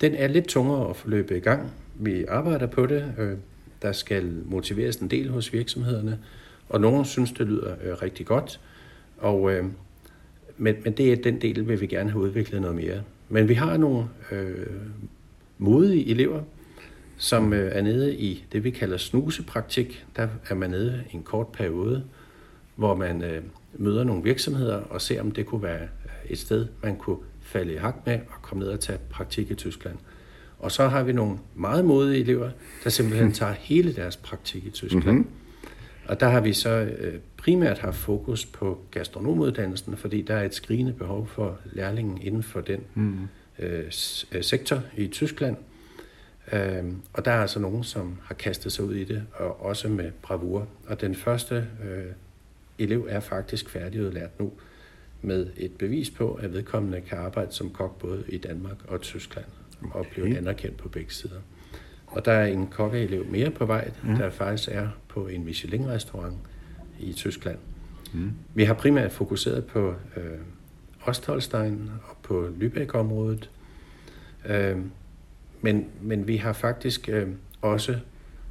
den 0.00 0.14
er 0.14 0.26
lidt 0.26 0.46
tungere 0.46 0.90
at 0.90 0.96
forløbe 0.96 1.36
i 1.36 1.40
gang. 1.40 1.70
Vi 1.94 2.24
arbejder 2.24 2.66
på 2.66 2.86
det. 2.86 3.14
Øh, 3.18 3.36
der 3.82 3.92
skal 3.92 4.42
motiveres 4.44 4.96
en 4.96 5.08
del 5.08 5.28
hos 5.28 5.52
virksomhederne, 5.52 6.18
og 6.68 6.80
nogen 6.80 7.04
synes, 7.04 7.32
det 7.32 7.46
lyder 7.46 7.74
øh, 7.84 8.02
rigtig 8.02 8.26
godt. 8.26 8.60
Og, 9.18 9.52
øh, 9.52 9.64
men, 10.56 10.76
men 10.84 10.92
det 10.92 11.12
er 11.12 11.16
den 11.16 11.40
del, 11.40 11.68
vil 11.68 11.80
vi 11.80 11.86
gerne 11.86 12.10
have 12.10 12.22
udviklet 12.22 12.60
noget 12.60 12.76
mere. 12.76 13.02
Men 13.28 13.48
vi 13.48 13.54
har 13.54 13.76
nogle 13.76 14.08
øh, 14.32 14.66
modige 15.58 16.10
elever, 16.10 16.42
som 17.16 17.52
øh, 17.52 17.72
er 17.74 17.82
nede 17.82 18.16
i 18.16 18.44
det, 18.52 18.64
vi 18.64 18.70
kalder 18.70 18.96
snusepraktik. 18.96 20.06
Der 20.16 20.28
er 20.48 20.54
man 20.54 20.70
nede 20.70 21.04
i 21.12 21.16
en 21.16 21.22
kort 21.22 21.48
periode, 21.48 22.04
hvor 22.76 22.94
man 22.94 23.24
øh, 23.24 23.42
møder 23.74 24.04
nogle 24.04 24.22
virksomheder 24.22 24.76
og 24.76 25.00
ser, 25.00 25.20
om 25.20 25.30
det 25.30 25.46
kunne 25.46 25.62
være 25.62 25.82
øh, 25.82 26.30
et 26.30 26.38
sted, 26.38 26.66
man 26.82 26.96
kunne 26.96 27.18
falde 27.42 27.72
i 27.72 27.76
hak 27.76 28.06
med 28.06 28.14
og 28.14 28.42
komme 28.42 28.64
ned 28.64 28.72
og 28.72 28.80
tage 28.80 28.98
praktik 29.10 29.50
i 29.50 29.54
Tyskland. 29.54 29.96
Og 30.60 30.72
så 30.72 30.88
har 30.88 31.02
vi 31.02 31.12
nogle 31.12 31.38
meget 31.54 31.84
modige 31.84 32.20
elever, 32.20 32.50
der 32.84 32.90
simpelthen 32.90 33.32
tager 33.32 33.52
hele 33.52 33.94
deres 33.94 34.16
praktik 34.16 34.66
i 34.66 34.70
Tyskland. 34.70 35.04
Mm-hmm. 35.04 35.26
Og 36.08 36.20
der 36.20 36.28
har 36.28 36.40
vi 36.40 36.52
så 36.52 36.70
øh, 36.70 37.14
primært 37.36 37.78
haft 37.78 37.96
fokus 37.96 38.46
på 38.46 38.78
gastronomuddannelsen, 38.90 39.96
fordi 39.96 40.22
der 40.22 40.34
er 40.34 40.44
et 40.44 40.54
skrigende 40.54 40.92
behov 40.92 41.26
for 41.26 41.58
lærlingen 41.72 42.22
inden 42.22 42.42
for 42.42 42.60
den 42.60 42.80
mm. 42.94 43.28
øh, 43.58 43.84
sektor 44.40 44.82
i 44.96 45.06
Tyskland. 45.06 45.56
Øh, 46.52 46.84
og 47.12 47.24
der 47.24 47.30
er 47.30 47.40
altså 47.40 47.60
nogen, 47.60 47.84
som 47.84 48.18
har 48.24 48.34
kastet 48.34 48.72
sig 48.72 48.84
ud 48.84 48.94
i 48.94 49.04
det, 49.04 49.22
og 49.32 49.62
også 49.62 49.88
med 49.88 50.10
bravur. 50.22 50.66
Og 50.86 51.00
den 51.00 51.14
første 51.14 51.54
øh, 51.54 52.12
elev 52.78 53.06
er 53.10 53.20
faktisk 53.20 53.70
færdigudlært 53.70 54.40
nu 54.40 54.52
med 55.22 55.46
et 55.56 55.72
bevis 55.72 56.10
på, 56.10 56.34
at 56.34 56.52
vedkommende 56.52 57.00
kan 57.00 57.18
arbejde 57.18 57.52
som 57.52 57.70
kok 57.70 57.98
både 57.98 58.24
i 58.28 58.38
Danmark 58.38 58.76
og 58.88 59.00
Tyskland. 59.00 59.46
Og 59.90 60.06
blive 60.12 60.38
anerkendt 60.38 60.76
på 60.76 60.88
begge 60.88 61.12
sider. 61.12 61.40
Og 62.06 62.24
der 62.24 62.32
er 62.32 62.46
en 62.46 62.66
kokkeelev 62.66 63.26
mere 63.26 63.50
på 63.50 63.66
vej, 63.66 63.90
mm. 64.02 64.16
der 64.16 64.30
faktisk 64.30 64.68
er 64.72 64.88
på 65.08 65.26
en 65.26 65.44
Michelin-restaurant 65.44 66.36
i 67.00 67.12
Tyskland. 67.12 67.58
Mm. 68.12 68.32
Vi 68.54 68.64
har 68.64 68.74
primært 68.74 69.12
fokuseret 69.12 69.64
på 69.64 69.94
øh, 70.16 70.38
Ostholstein 71.04 71.90
og 72.02 72.16
på 72.22 72.48
Lübeck-området. 72.60 73.50
Øh, 74.46 74.76
men, 75.60 75.86
men 76.00 76.26
vi 76.26 76.36
har 76.36 76.52
faktisk 76.52 77.08
øh, 77.08 77.28
også 77.62 77.96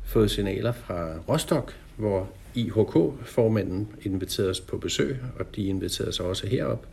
fået 0.04 0.32
signaler 0.32 0.72
fra 0.72 1.18
Rostock, 1.30 1.76
hvor 1.98 2.30
IHK-formanden 2.56 3.88
inviterede 4.02 4.50
os 4.50 4.60
på 4.60 4.78
besøg, 4.78 5.18
og 5.40 5.56
de 5.56 5.64
inviterede 5.64 6.10
os 6.10 6.20
også 6.20 6.48
herop. 6.48 6.88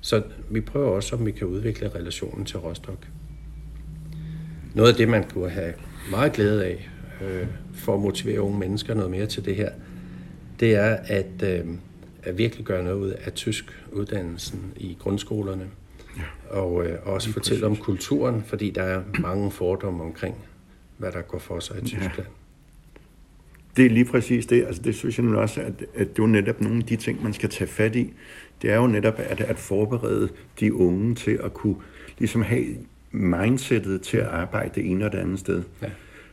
Så 0.00 0.22
vi 0.50 0.60
prøver 0.60 0.90
også, 0.90 1.16
om 1.16 1.26
vi 1.26 1.30
kan 1.30 1.46
udvikle 1.46 1.88
relationen 1.94 2.44
til 2.44 2.58
Rostock. 2.58 3.08
Noget 4.78 4.90
af 4.90 4.96
det, 4.96 5.08
man 5.08 5.24
kunne 5.24 5.50
have 5.50 5.74
meget 6.10 6.32
glæde 6.32 6.64
af, 6.64 6.90
øh, 7.22 7.46
for 7.74 7.94
at 7.94 8.00
motivere 8.00 8.40
unge 8.40 8.58
mennesker 8.58 8.94
noget 8.94 9.10
mere 9.10 9.26
til 9.26 9.44
det 9.44 9.56
her, 9.56 9.70
det 10.60 10.74
er 10.74 10.96
at, 11.04 11.42
øh, 11.42 11.64
at 12.22 12.38
virkelig 12.38 12.66
gøre 12.66 12.84
noget 12.84 12.96
ud 12.96 13.10
af 13.10 13.32
tysk 13.32 13.84
uddannelsen 13.92 14.72
i 14.76 14.96
grundskolerne. 15.00 15.66
Ja. 16.16 16.22
Og 16.58 16.86
øh, 16.86 16.98
også 17.02 17.32
fortælle 17.32 17.66
om 17.66 17.76
kulturen, 17.76 18.42
fordi 18.46 18.70
der 18.70 18.82
er 18.82 19.02
mange 19.20 19.50
fordomme 19.50 20.04
omkring, 20.04 20.34
hvad 20.98 21.12
der 21.12 21.22
går 21.22 21.38
for 21.38 21.60
sig 21.60 21.76
i 21.82 21.84
Tyskland. 21.84 22.12
Ja. 22.18 22.22
Det 23.76 23.86
er 23.86 23.90
lige 23.90 24.04
præcis 24.04 24.46
det. 24.46 24.64
Altså, 24.64 24.82
det 24.82 24.94
synes 24.94 25.18
jeg 25.18 25.26
nu 25.26 25.38
også, 25.38 25.60
at, 25.60 25.84
at 25.94 26.16
det 26.16 26.22
er 26.22 26.26
netop 26.26 26.60
nogle 26.60 26.78
af 26.78 26.84
de 26.84 26.96
ting, 26.96 27.22
man 27.22 27.32
skal 27.32 27.48
tage 27.48 27.68
fat 27.68 27.96
i. 27.96 28.12
Det 28.62 28.70
er 28.70 28.76
jo 28.76 28.86
netop 28.86 29.14
at, 29.18 29.40
at 29.40 29.58
forberede 29.58 30.28
de 30.60 30.74
unge 30.74 31.14
til 31.14 31.40
at 31.44 31.54
kunne 31.54 31.76
ligesom 32.18 32.42
have 32.42 32.64
mindsetet 33.10 34.02
til 34.02 34.16
at 34.16 34.26
arbejde 34.26 34.70
det 34.74 34.90
ene 34.90 35.04
og 35.04 35.12
det 35.12 35.18
andet 35.18 35.38
sted. 35.38 35.62
Ja. 35.82 35.90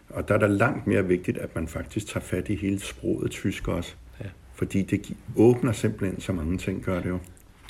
Og 0.09 0.27
der 0.27 0.33
er 0.33 0.39
der 0.39 0.47
langt 0.47 0.87
mere 0.87 1.07
vigtigt, 1.07 1.37
at 1.37 1.55
man 1.55 1.67
faktisk 1.67 2.07
tager 2.07 2.23
fat 2.23 2.49
i 2.49 2.55
hele 2.55 2.79
sproget 2.79 3.31
tysk 3.31 3.67
også. 3.67 3.93
Ja. 4.19 4.25
Fordi 4.55 4.81
det 4.81 5.13
åbner 5.35 5.71
simpelthen 5.71 6.21
så 6.21 6.33
mange 6.33 6.57
ting, 6.57 6.83
gør 6.83 7.01
det 7.01 7.09
jo. 7.09 7.19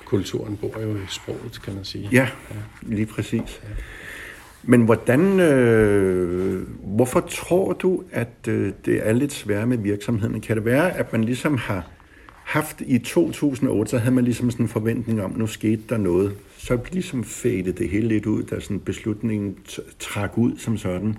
Kulturen 0.06 0.58
bor 0.58 0.82
jo 0.82 0.96
i 0.96 1.00
sproget, 1.10 1.62
kan 1.64 1.76
man 1.76 1.86
sige. 1.86 2.10
Ja, 2.12 2.30
ja. 2.52 2.56
lige 2.82 3.06
præcis. 3.06 3.62
Ja. 3.64 3.70
Men 4.68 4.82
hvordan, 4.82 5.40
øh, 5.40 6.68
hvorfor 6.84 7.20
tror 7.20 7.74
du, 7.74 8.04
at 8.12 8.48
øh, 8.48 8.74
det 8.86 9.08
er 9.08 9.14
lidt 9.14 9.34
svært 9.34 9.68
med 9.68 9.78
virksomheden? 9.78 10.42
Kan 10.42 10.56
det 10.56 10.66
være, 10.66 10.98
at 10.98 11.12
man 11.12 11.24
ligesom 11.24 11.58
har 11.58 11.88
haft 12.44 12.82
i 12.82 12.98
2008, 12.98 13.92
så 13.92 13.98
havde 13.98 14.16
man 14.16 14.24
ligesom 14.24 14.52
sådan 14.52 14.66
en 14.66 14.70
forventning 14.70 15.22
om, 15.22 15.32
at 15.32 15.38
nu 15.38 15.48
skete 15.48 15.82
der 15.90 15.98
noget. 15.98 16.36
Så 16.66 16.80
ligesom 16.92 17.24
fadede 17.24 17.72
det 17.72 17.90
hele 17.90 18.08
lidt 18.08 18.26
ud, 18.26 18.44
da 18.44 18.60
sådan 18.60 18.80
beslutningen 18.80 19.58
trak 20.00 20.38
ud 20.38 20.58
som 20.58 20.78
sådan. 20.78 21.18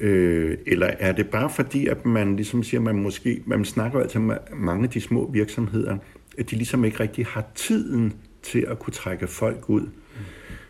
Øh, 0.00 0.58
eller 0.66 0.86
er 0.86 1.12
det 1.12 1.30
bare 1.30 1.50
fordi, 1.50 1.86
at 1.86 2.06
man 2.06 2.36
ligesom 2.36 2.62
siger, 2.62 2.80
man 2.80 2.96
måske, 2.96 3.42
man 3.46 3.64
snakker 3.64 4.00
altid 4.00 4.20
med 4.20 4.36
mange 4.56 4.84
af 4.84 4.90
de 4.90 5.00
små 5.00 5.30
virksomheder, 5.30 5.96
at 6.38 6.50
de 6.50 6.56
ligesom 6.56 6.84
ikke 6.84 7.00
rigtig 7.00 7.26
har 7.26 7.44
tiden 7.54 8.12
til 8.42 8.66
at 8.68 8.78
kunne 8.78 8.92
trække 8.92 9.26
folk 9.26 9.70
ud. 9.70 9.80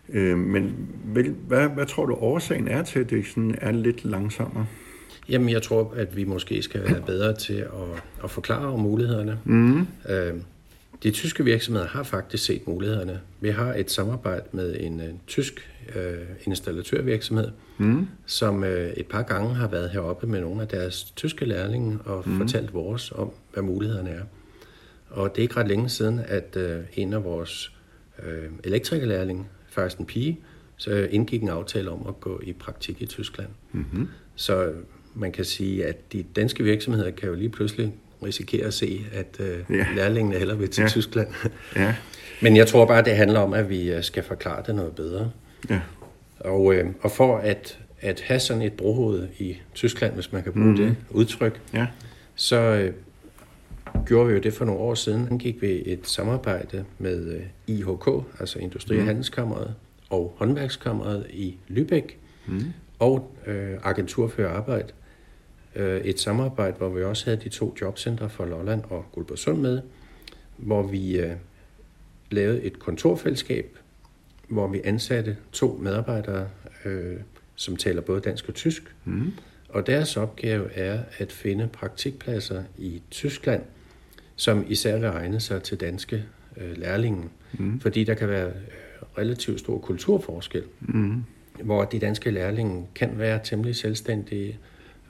Mm. 0.09 0.15
Øh, 0.19 0.39
men 0.39 0.89
vel, 1.05 1.35
hvad, 1.47 1.69
hvad 1.69 1.87
tror 1.87 2.07
du 2.07 2.15
årsagen 2.15 2.69
er 2.69 2.83
til, 2.83 2.99
at 2.99 3.11
det 3.11 3.27
sådan 3.27 3.55
er 3.59 3.73
lidt 3.73 4.05
langsommere? 4.05 4.67
Jamen, 5.29 5.49
jeg 5.49 5.63
tror, 5.63 5.95
at 5.97 6.17
vi 6.17 6.25
måske 6.25 6.63
skal 6.63 6.83
være 6.85 7.03
bedre 7.07 7.37
til 7.37 7.55
at, 7.55 8.03
at 8.25 8.31
forklare 8.31 8.67
om 8.67 8.81
mulighederne. 8.81 9.39
Mm. 9.45 9.81
Øh, 9.81 10.35
de 11.03 11.11
tyske 11.11 11.45
virksomheder 11.45 11.87
har 11.87 12.03
faktisk 12.03 12.45
set 12.45 12.67
mulighederne. 12.67 13.21
Vi 13.41 13.49
har 13.49 13.75
et 13.75 13.91
samarbejde 13.91 14.45
med 14.53 14.77
en 14.81 15.01
uh, 15.01 15.07
tysk 15.27 15.71
uh, 15.89 16.03
installatørvirksomhed, 16.45 17.51
mm. 17.79 18.09
som 18.27 18.63
uh, 18.63 18.69
et 18.69 19.07
par 19.07 19.23
gange 19.23 19.55
har 19.55 19.69
været 19.69 19.91
heroppe 19.91 20.27
med 20.27 20.41
nogle 20.41 20.63
af 20.63 20.69
deres 20.69 21.05
tyske 21.05 21.45
lærlinge 21.45 21.99
og 22.05 22.23
mm. 22.27 22.39
fortalt 22.39 22.75
vores 22.75 23.13
om, 23.13 23.31
hvad 23.53 23.63
mulighederne 23.63 24.11
er. 24.11 24.23
Og 25.11 25.31
det 25.31 25.39
er 25.39 25.43
ikke 25.43 25.57
ret 25.57 25.69
længe 25.69 25.89
siden, 25.89 26.21
at 26.27 26.57
uh, 26.57 26.85
en 26.95 27.13
af 27.13 27.25
vores 27.25 27.73
uh, 28.19 28.25
elektrikerlærlinge, 28.65 29.45
faktisk 29.69 29.99
en 29.99 30.07
pige, 30.07 30.41
så 30.77 31.09
indgik 31.11 31.43
en 31.43 31.49
aftale 31.49 31.91
om 31.91 32.07
at 32.09 32.21
gå 32.21 32.41
i 32.45 32.53
praktik 32.53 33.03
i 33.03 33.07
Tyskland. 33.07 33.49
Mm-hmm. 33.73 34.09
Så 34.35 34.73
man 35.15 35.33
kan 35.33 35.45
sige, 35.45 35.87
at 35.87 36.13
de 36.13 36.23
danske 36.23 36.65
virksomheder 36.65 37.11
kan 37.11 37.29
jo 37.29 37.35
lige 37.35 37.49
pludselig 37.49 37.95
risikere 38.25 38.67
at 38.67 38.75
se, 38.75 39.01
at 39.13 39.37
uh, 39.41 39.77
ja. 39.77 39.87
lærlingene 39.97 40.39
heller 40.39 40.55
vil 40.55 40.71
til 40.71 40.83
ja. 40.83 40.89
Tyskland. 40.89 41.29
ja. 41.77 41.95
Men 42.43 42.57
jeg 42.57 42.67
tror 42.67 42.87
bare, 42.87 43.05
det 43.05 43.17
handler 43.17 43.41
om, 43.41 43.55
at 43.55 43.69
vi 43.69 43.93
øh, 43.93 44.03
skal 44.03 44.23
forklare 44.23 44.63
det 44.67 44.75
noget 44.75 44.95
bedre. 44.95 45.31
Ja. 45.71 45.81
Og, 46.41 46.65
uh, 46.65 46.77
og 47.01 47.11
for 47.11 47.39
at, 47.39 47.79
at 48.01 48.21
have 48.21 48.41
sådan 48.41 48.63
et 48.63 48.73
brohoved 48.73 49.29
i 49.39 49.57
Tyskland, 49.75 50.15
hvis 50.15 50.33
man 50.33 50.43
kan 50.43 50.53
bruge 50.53 50.67
mm. 50.67 50.77
det 50.77 50.97
udtryk, 51.11 51.61
ja. 51.75 51.87
så 52.35 52.91
uh, 53.95 54.05
gjorde 54.07 54.29
vi 54.29 54.35
jo 54.35 54.41
det 54.41 54.55
for 54.55 54.65
nogle 54.65 54.81
år 54.81 54.95
siden. 54.95 55.27
Han 55.29 55.39
gik 55.39 55.63
vi 55.63 55.83
et 55.87 56.09
samarbejde 56.09 56.85
med 56.99 57.37
uh, 57.37 57.75
IHK, 57.75 58.25
altså 58.41 58.59
Industri- 58.59 58.97
og 58.97 59.01
mm. 59.01 59.07
Handelskammeret, 59.07 59.75
og 60.11 60.35
Håndværkskammeret 60.39 61.27
i 61.31 61.57
Lübeck, 61.71 62.15
mm. 62.47 62.65
og 62.99 63.35
uh, 63.47 63.91
Agentur 63.91 64.29
for 64.29 64.47
Arbejde, 64.47 64.89
øh, 64.89 65.00
et 65.77 66.21
samarbejde, 66.21 66.77
hvor 66.77 66.89
vi 66.89 67.03
også 67.03 67.25
havde 67.25 67.41
de 67.45 67.49
to 67.49 67.77
jobcentre 67.81 68.31
for 68.31 68.45
Lolland 68.45 68.83
og 68.91 69.05
Guldborgsund 69.13 69.59
med, 69.59 69.81
hvor 70.57 70.83
vi 70.83 71.19
øh, 71.19 71.33
lavede 72.31 72.63
et 72.63 72.79
kontorfællesskab, 72.79 73.79
hvor 74.49 74.69
vi 74.69 74.81
ansatte 74.85 75.37
to 75.53 75.79
medarbejdere, 75.83 76.49
øh, 76.85 77.17
som 77.55 77.77
taler 77.77 78.01
både 78.01 78.21
dansk 78.21 78.49
og 78.49 78.55
tysk. 78.55 78.95
Mm. 79.05 79.33
Og 79.69 79.87
deres 79.87 80.17
opgave 80.17 80.73
er 80.73 80.99
at 81.19 81.33
finde 81.33 81.69
praktikpladser 81.73 82.63
i 82.79 83.03
Tyskland, 83.11 83.63
som 84.37 84.65
især 84.69 84.99
vil 84.99 85.05
egne 85.09 85.41
sig 85.41 85.63
til 85.63 85.81
danske 85.81 86.25
øh, 86.57 86.79
lærlinge. 86.79 87.29
Mm. 87.53 87.81
Fordi 87.81 88.05
der 88.05 88.15
kan 88.15 88.29
være 88.29 88.47
øh, 88.47 88.53
relativt 89.19 89.61
stor 89.61 89.79
kulturforskel, 89.79 90.63
mm. 90.81 91.25
hvor 91.63 91.85
de 91.85 91.99
danske 91.99 92.31
lærlinge 92.31 92.87
kan 92.95 93.19
være 93.19 93.41
temmelig 93.45 93.77
selvstændige, 93.77 94.59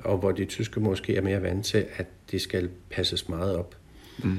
og 0.04 0.18
hvor 0.18 0.32
de 0.32 0.44
tyske 0.44 0.80
måske 0.80 1.16
er 1.16 1.22
mere 1.22 1.42
vant 1.42 1.66
til, 1.66 1.86
at 1.96 2.06
det 2.30 2.40
skal 2.40 2.68
passes 2.90 3.28
meget 3.28 3.56
op. 3.56 3.76
Mm. 4.24 4.38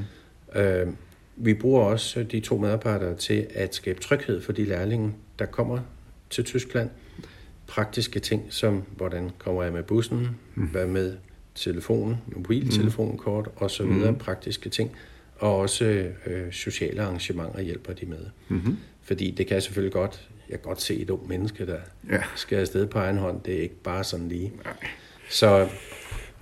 Øh, 0.55 0.87
vi 1.35 1.53
bruger 1.53 1.83
også 1.83 2.23
de 2.23 2.39
to 2.39 2.57
medarbejdere 2.57 3.15
til 3.15 3.47
at 3.53 3.75
skabe 3.75 3.99
tryghed 3.99 4.41
for 4.41 4.51
de 4.51 4.65
lærlinge, 4.65 5.13
der 5.39 5.45
kommer 5.45 5.79
til 6.29 6.43
Tyskland. 6.43 6.89
Praktiske 7.67 8.19
ting 8.19 8.43
som, 8.49 8.83
hvordan 8.97 9.29
kommer 9.37 9.63
jeg 9.63 9.73
med 9.73 9.83
bussen, 9.83 10.27
mm. 10.55 10.67
hvad 10.67 10.87
med 10.87 11.17
telefonen, 11.55 12.17
mobiltelefonkort 12.35 13.45
mm. 13.45 13.51
og 13.55 13.71
så 13.71 13.83
videre, 13.83 14.11
mm. 14.11 14.17
praktiske 14.17 14.69
ting. 14.69 14.91
Og 15.35 15.57
også 15.57 16.11
øh, 16.25 16.51
sociale 16.51 17.01
arrangementer 17.01 17.61
hjælper 17.61 17.93
de 17.93 18.05
med. 18.05 18.25
Mm-hmm. 18.49 18.77
Fordi 19.01 19.31
det 19.31 19.47
kan 19.47 19.61
selvfølgelig 19.61 19.93
godt, 19.93 20.29
jeg 20.49 20.59
kan 20.59 20.67
godt 20.67 20.81
se 20.81 20.95
et 20.95 21.09
ung 21.09 21.27
menneske, 21.27 21.65
der 21.65 21.77
ja. 22.09 22.23
skal 22.35 22.57
afsted 22.57 22.87
på 22.87 22.99
egen 22.99 23.17
hånd. 23.17 23.41
Det 23.41 23.55
er 23.57 23.61
ikke 23.61 23.81
bare 23.83 24.03
sådan 24.03 24.27
lige. 24.27 24.51
Nej. 24.63 24.73
Så, 25.31 25.67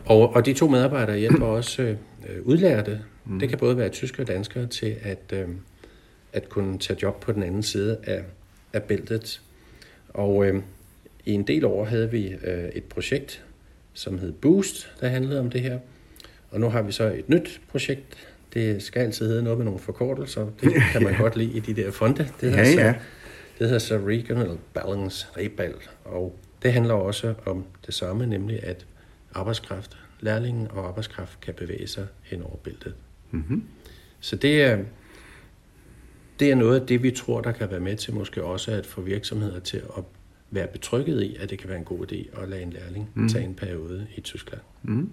og, 0.05 0.35
og 0.35 0.45
de 0.45 0.53
to 0.53 0.67
medarbejdere 0.67 1.17
hjælper 1.17 1.45
også 1.45 1.81
øh, 1.81 2.41
udlærte. 2.43 3.01
Mm. 3.25 3.39
Det 3.39 3.49
kan 3.49 3.57
både 3.57 3.77
være 3.77 3.89
tyskere 3.89 4.23
og 4.23 4.27
danskere 4.27 4.67
til 4.67 4.95
at, 5.01 5.33
øh, 5.33 5.47
at 6.33 6.49
kunne 6.49 6.79
tage 6.79 6.99
job 7.01 7.19
på 7.21 7.31
den 7.31 7.43
anden 7.43 7.63
side 7.63 7.97
af, 8.03 8.23
af 8.73 8.83
bæltet. 8.83 9.41
Og 10.09 10.45
øh, 10.45 10.61
i 11.25 11.31
en 11.31 11.43
del 11.43 11.65
år 11.65 11.85
havde 11.85 12.11
vi 12.11 12.27
øh, 12.43 12.69
et 12.75 12.83
projekt, 12.83 13.43
som 13.93 14.19
hed 14.19 14.31
Boost, 14.31 14.91
der 15.01 15.07
handlede 15.07 15.39
om 15.39 15.49
det 15.49 15.61
her. 15.61 15.79
Og 16.51 16.59
nu 16.59 16.69
har 16.69 16.81
vi 16.81 16.91
så 16.91 17.03
et 17.03 17.29
nyt 17.29 17.61
projekt. 17.71 18.17
Det 18.53 18.83
skal 18.83 18.99
altid 18.99 19.27
hedde 19.27 19.43
noget 19.43 19.57
med 19.57 19.65
nogle 19.65 19.79
forkortelser. 19.79 20.47
Det 20.61 20.73
kan 20.91 21.03
man 21.03 21.17
godt 21.17 21.35
lide 21.35 21.51
i 21.51 21.59
de 21.59 21.73
der 21.73 21.91
fonde. 21.91 22.27
Det 22.41 22.51
hedder, 22.51 22.69
ja, 22.69 22.85
ja. 22.85 22.93
Så, 22.93 22.99
det 23.59 23.67
hedder 23.67 23.79
så 23.79 23.97
Regional 23.97 24.57
Balance 24.73 25.27
Rebal. 25.37 25.73
Og 26.05 26.35
det 26.61 26.73
handler 26.73 26.93
også 26.93 27.33
om 27.45 27.65
det 27.85 27.93
samme, 27.93 28.25
nemlig 28.25 28.63
at 28.63 28.85
arbejdskraft, 29.33 29.97
lærlingen 30.19 30.67
og 30.71 30.87
arbejdskraft 30.87 31.41
kan 31.41 31.53
bevæge 31.53 31.87
sig 31.87 32.07
hen 32.23 32.41
over 32.41 32.55
bæltet. 32.55 32.95
Mm-hmm. 33.31 33.63
Så 34.19 34.35
det 34.35 34.61
er, 34.61 34.77
det 36.39 36.51
er 36.51 36.55
noget 36.55 36.79
af 36.79 36.87
det, 36.87 37.03
vi 37.03 37.11
tror, 37.11 37.41
der 37.41 37.51
kan 37.51 37.71
være 37.71 37.79
med 37.79 37.95
til 37.97 38.13
måske 38.13 38.43
også 38.43 38.71
at 38.71 38.85
få 38.85 39.01
virksomheder 39.01 39.59
til 39.59 39.77
at 39.97 40.03
være 40.51 40.67
betrykket 40.67 41.21
i, 41.21 41.35
at 41.39 41.49
det 41.49 41.59
kan 41.59 41.69
være 41.69 41.77
en 41.77 41.83
god 41.83 42.11
idé 42.11 42.41
at 42.41 42.49
lade 42.49 42.61
en 42.61 42.69
lærling 42.69 43.09
mm. 43.15 43.29
tage 43.29 43.45
en 43.45 43.53
periode 43.53 44.07
i 44.15 44.21
Tyskland. 44.21 44.61
Mm. 44.83 45.09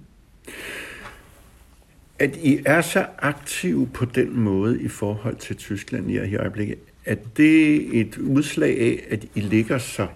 At 2.18 2.36
I 2.36 2.62
er 2.66 2.80
så 2.80 3.06
aktive 3.18 3.88
på 3.94 4.04
den 4.04 4.40
måde 4.40 4.82
i 4.82 4.88
forhold 4.88 5.36
til 5.36 5.56
Tyskland 5.56 6.10
i 6.10 6.36
øjeblikket, 6.36 6.78
at 7.04 7.36
det 7.36 8.00
et 8.00 8.18
udslag 8.18 8.80
af, 8.80 9.06
at 9.10 9.24
I 9.34 9.40
ligger 9.40 9.78
så 9.78 10.06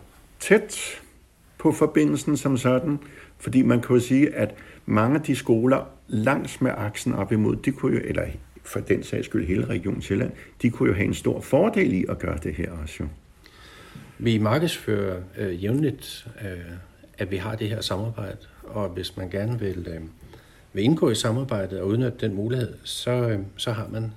tæt 0.40 1.00
på 1.60 1.72
forbindelsen 1.72 2.36
som 2.36 2.56
sådan, 2.56 2.98
fordi 3.38 3.62
man 3.62 3.80
kan 3.80 3.96
jo 3.96 4.00
sige, 4.00 4.34
at 4.34 4.54
mange 4.86 5.16
af 5.16 5.22
de 5.22 5.36
skoler 5.36 5.88
langs 6.08 6.60
med 6.60 6.70
aksen 6.76 7.12
op 7.12 7.32
imod, 7.32 7.56
de 7.56 7.72
kunne 7.72 7.96
jo, 7.96 8.02
eller 8.04 8.24
for 8.64 8.80
den 8.80 9.02
sags 9.02 9.26
skyld 9.26 9.46
hele 9.46 9.66
Region 9.66 10.02
Sjælland, 10.02 10.32
de 10.62 10.70
kunne 10.70 10.88
jo 10.88 10.94
have 10.94 11.06
en 11.06 11.14
stor 11.14 11.40
fordel 11.40 11.92
i 11.92 12.04
at 12.08 12.18
gøre 12.18 12.38
det 12.42 12.54
her 12.54 12.70
også 12.82 12.94
jo. 13.00 13.06
Vi 14.18 14.38
markedsfører 14.38 15.20
øh, 15.38 15.64
jævnligt 15.64 16.26
øh, 16.42 16.72
at 17.20 17.30
vi 17.30 17.36
har 17.36 17.56
det 17.56 17.68
her 17.68 17.80
samarbejde, 17.80 18.38
og 18.62 18.88
hvis 18.88 19.16
man 19.16 19.30
gerne 19.30 19.58
vil, 19.58 19.88
øh, 19.88 20.00
vil 20.72 20.84
indgå 20.84 21.10
i 21.10 21.14
samarbejdet 21.14 21.80
og 21.80 21.86
udnytte 21.86 22.18
den 22.20 22.34
mulighed, 22.34 22.74
så, 22.84 23.10
øh, 23.10 23.38
så 23.56 23.72
har 23.72 23.88
man 23.88 24.12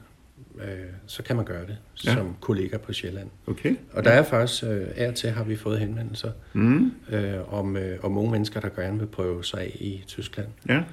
øh, 0.61 0.85
så 1.07 1.23
kan 1.23 1.35
man 1.35 1.45
gøre 1.45 1.65
det 1.65 1.77
Ja. 2.05 2.13
som 2.13 2.35
kollega 2.41 2.77
på 2.77 2.93
Sjælland. 2.93 3.29
Okay. 3.47 3.75
Og 3.93 4.03
der 4.03 4.11
er 4.11 4.23
faktisk, 4.23 4.63
øh, 4.63 4.87
af 4.95 5.07
og 5.07 5.15
til 5.15 5.29
har 5.29 5.43
vi 5.43 5.55
fået 5.55 5.79
henvendelser 5.79 6.31
Mm. 6.53 6.91
øh, 7.11 7.53
om, 7.53 7.77
øh, 7.77 7.99
om 8.03 8.17
unge 8.17 8.31
mennesker, 8.31 8.59
der 8.59 8.69
gerne 8.69 8.99
vil 8.99 9.05
prøve 9.05 9.43
sig 9.43 9.59
af 9.59 9.77
i 9.79 10.03
Tyskland. 10.07 10.47
Ja. 10.69 10.83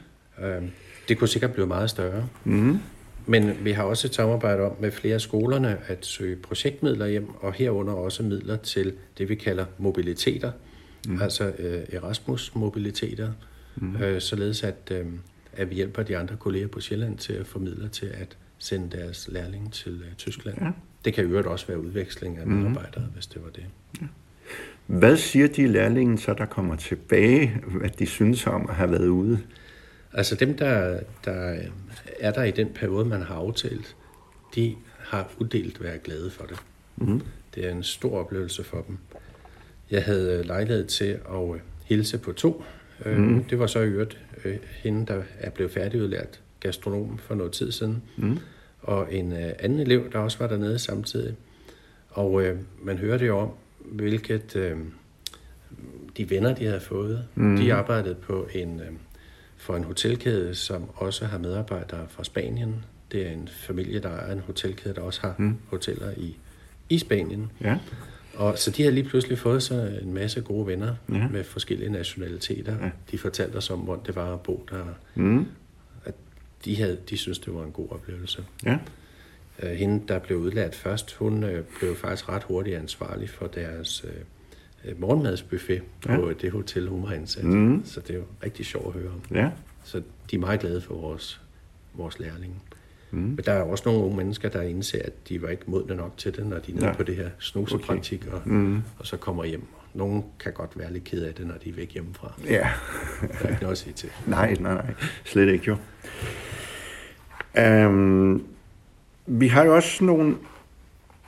Øh, 0.43 0.63
det 1.09 1.19
kunne 1.19 1.29
sikkert 1.29 1.53
blive 1.53 1.67
meget 1.67 1.91
større. 1.91 2.29
Mm. 2.45 2.79
Men 3.27 3.53
vi 3.65 3.73
har 3.73 3.83
også 3.83 4.07
et 4.07 4.15
samarbejde 4.15 4.63
om 4.63 4.77
med 4.81 4.91
flere 4.91 5.15
af 5.15 5.21
skolerne 5.21 5.79
at 5.87 6.07
søge 6.07 6.37
projektmidler 6.37 7.07
hjem, 7.07 7.29
og 7.35 7.53
herunder 7.53 7.93
også 7.93 8.23
midler 8.23 8.57
til 8.57 8.93
det, 9.19 9.29
vi 9.29 9.35
kalder 9.35 9.65
mobiliteter, 9.79 10.53
mm. 11.09 11.23
altså 11.23 11.53
øh, 11.59 11.81
Erasmus-mobiliteter, 11.93 13.33
mm. 13.77 13.97
øh, 13.97 14.21
således 14.21 14.63
at, 14.63 14.93
øh, 14.93 15.07
at 15.53 15.71
vi 15.71 15.75
hjælper 15.75 16.03
de 16.03 16.17
andre 16.17 16.37
kolleger 16.37 16.67
på 16.67 16.81
Sjælland 16.81 17.19
til 17.19 17.33
at 17.33 17.47
få 17.47 17.59
midler 17.59 17.89
til 17.89 18.07
at 18.07 18.37
sende 18.61 18.97
deres 18.97 19.29
lærling 19.29 19.73
til 19.73 20.03
øh, 20.09 20.15
Tyskland. 20.17 20.59
Ja. 20.61 20.71
Det 21.05 21.15
kan 21.15 21.25
i 21.25 21.29
øvrigt 21.29 21.47
også 21.47 21.67
være 21.67 21.81
udveksling 21.81 22.39
af 22.39 22.47
medarbejdere, 22.47 23.05
mm. 23.05 23.13
hvis 23.13 23.27
det 23.27 23.43
var 23.45 23.51
det. 23.51 23.65
Hvad 24.87 25.17
siger 25.17 25.49
de 25.49 25.67
lærlinge 25.67 26.19
så, 26.19 26.35
der 26.35 26.47
kommer 26.47 26.77
tilbage, 26.77 27.61
hvad 27.67 27.91
de 27.91 28.07
synes 28.07 28.47
om 28.47 28.67
at 28.69 28.75
have 28.75 28.91
været 28.91 29.09
ude? 29.09 29.39
Altså 30.13 30.35
dem, 30.35 30.57
der, 30.57 31.01
der 31.25 31.57
er 32.21 32.33
der 32.33 32.43
i 32.43 32.51
den 32.51 32.69
periode, 32.75 33.05
man 33.05 33.23
har 33.23 33.35
aftalt, 33.35 33.97
de 34.55 34.77
har 34.99 35.33
uddelt 35.39 35.83
været 35.83 36.03
glade 36.03 36.31
for 36.31 36.45
det. 36.45 36.57
Mm. 36.97 37.23
Det 37.55 37.67
er 37.67 37.71
en 37.71 37.83
stor 37.83 38.19
oplevelse 38.19 38.65
for 38.65 38.85
dem. 38.89 38.99
Jeg 39.91 40.05
havde 40.05 40.43
lejlighed 40.45 40.87
til 40.87 41.05
at 41.05 41.55
øh, 41.55 41.61
hilse 41.85 42.19
på 42.19 42.33
to. 42.33 42.65
Mm. 43.07 43.45
Det 43.45 43.59
var 43.59 43.67
så 43.67 43.81
i 43.81 43.87
øvrigt 43.87 44.19
øh, 44.45 44.57
hende, 44.83 45.07
der 45.07 45.23
er 45.39 45.51
blevet 45.51 45.73
færdigudlært 45.73 46.41
gastronom 46.61 47.19
for 47.19 47.35
noget 47.35 47.53
tid 47.53 47.73
siden. 47.73 48.03
Mm. 48.17 48.39
Og 48.83 49.15
en 49.15 49.33
øh, 49.33 49.53
anden 49.59 49.81
elev, 49.81 50.13
der 50.13 50.19
også 50.19 50.39
var 50.39 50.47
dernede 50.47 50.79
samtidig. 50.79 51.37
Og 52.11 52.43
øh, 52.43 52.59
man 52.83 52.99
hørte 52.99 53.27
jo 53.27 53.39
om, 53.39 53.51
hvilket 53.79 54.57
øh, 54.57 54.77
de 56.17 56.31
venner, 56.31 56.55
de 56.55 56.65
havde 56.65 56.81
fået. 56.81 57.25
Mm. 57.35 57.57
De 57.57 57.75
arbejdede 57.75 58.15
på 58.15 58.47
en, 58.55 58.81
øh, 58.81 58.87
for 59.57 59.77
en 59.77 59.85
hotelkæde, 59.85 60.55
som 60.55 60.91
også 60.95 61.25
har 61.27 61.39
medarbejdere 61.39 62.07
fra 62.09 62.25
Spanien. 62.25 62.85
Det 63.13 63.27
er 63.27 63.31
en 63.31 63.49
familie, 63.53 64.01
der 64.01 64.09
er 64.11 64.33
en 64.33 64.41
hotelkæde, 64.41 64.95
der 64.95 65.01
også 65.01 65.21
har 65.21 65.35
mm. 65.39 65.57
hoteller 65.67 66.11
i, 66.17 66.37
i 66.89 66.99
Spanien. 66.99 67.51
Ja. 67.61 67.79
Og 68.35 68.59
så 68.59 68.71
de 68.71 68.83
har 68.83 68.91
lige 68.91 69.09
pludselig 69.09 69.39
fået 69.39 69.63
sig 69.63 69.99
en 70.03 70.15
masse 70.15 70.41
gode 70.41 70.67
venner 70.67 70.95
Ja. 71.13 71.29
med 71.29 71.45
forskellige 71.45 71.91
nationaliteter. 71.93 72.77
Ja. 72.85 72.91
De 73.11 73.19
fortalte 73.19 73.57
os 73.57 73.71
om, 73.71 73.79
hvordan 73.79 74.05
det 74.07 74.17
var 74.17 74.35
at 74.35 74.41
bo 74.41 74.67
der. 74.71 74.85
Mm. 75.15 75.47
De, 76.65 76.77
havde, 76.77 76.99
de 77.11 77.17
synes 77.17 77.39
det 77.39 77.55
var 77.55 77.65
en 77.65 77.73
god 77.73 77.89
oplevelse. 77.91 78.45
Ja. 78.65 78.79
Øh, 79.63 79.71
hende, 79.71 80.03
der 80.09 80.19
blev 80.19 80.39
udlært 80.39 80.75
først, 80.75 81.15
hun 81.15 81.45
øh, 81.45 81.65
blev 81.79 81.97
faktisk 81.97 82.29
ret 82.29 82.43
hurtigt 82.43 82.77
ansvarlig 82.77 83.31
for 83.31 83.47
deres 83.47 84.05
øh, 84.05 84.91
øh, 84.91 85.01
morgenmadsbuffet 85.01 85.83
Ja. 86.07 86.17
på 86.17 86.33
det 86.33 86.51
hotel, 86.53 86.89
hun 86.89 87.03
var 87.03 87.11
ansat. 87.13 87.45
Mhm. 87.45 87.83
Så 87.85 88.01
det 88.01 88.11
er 88.11 88.15
jo 88.19 88.25
rigtig 88.45 88.67
sjovt 88.67 88.87
at 88.97 89.03
høre 89.03 89.11
om. 89.13 89.23
Ja. 89.37 89.51
Så 89.85 90.03
de 90.31 90.37
er 90.37 90.41
meget 90.41 90.61
glade 90.61 90.81
for 90.81 90.95
vores, 90.95 91.41
vores 91.95 92.19
lærlinge. 92.19 92.57
Mm. 93.11 93.19
Men 93.19 93.37
der 93.47 93.53
er 93.53 93.63
også 93.63 93.83
nogle 93.87 94.05
unge 94.05 94.17
mennesker, 94.17 94.49
der 94.49 94.63
indser, 94.63 94.99
at 95.05 95.29
de 95.29 95.43
var 95.43 95.49
ikke 95.49 95.63
modne 95.67 95.95
nok 95.95 96.15
til 96.17 96.37
det, 96.37 96.47
når 96.47 96.59
de 96.59 96.71
er 96.73 96.75
nede 96.77 96.87
Ja. 96.87 96.93
på 96.93 97.03
det 97.03 97.17
her 97.17 97.31
snusepraktik, 97.39 98.27
og, 98.27 98.43
Mm. 98.45 98.83
og 98.99 99.07
så 99.07 99.17
kommer 99.17 99.45
hjem. 99.45 99.65
Nogle 99.95 100.23
kan 100.41 100.53
godt 100.53 100.79
være 100.79 100.93
lidt 100.93 101.05
ked 101.05 101.23
af 101.25 101.35
det, 101.35 101.47
når 101.47 101.55
de 101.65 101.69
er 101.69 101.73
væk 101.73 101.93
hjemmefra. 101.93 102.33
Ja. 102.47 102.71
Der 103.21 103.29
er 103.45 103.49
ikke 103.49 103.63
noget 103.63 103.73
at 103.73 103.79
sige 103.79 103.93
til. 103.93 104.09
Nej, 104.27 104.55
nej, 104.61 104.75
nej. 104.75 104.95
Slet 105.25 105.49
ikke 105.49 105.65
jo. 105.67 105.77
Um, 107.59 108.47
vi 109.27 109.49
har 109.49 109.65
jo 109.65 109.75
også 109.75 110.05
nogle 110.05 110.37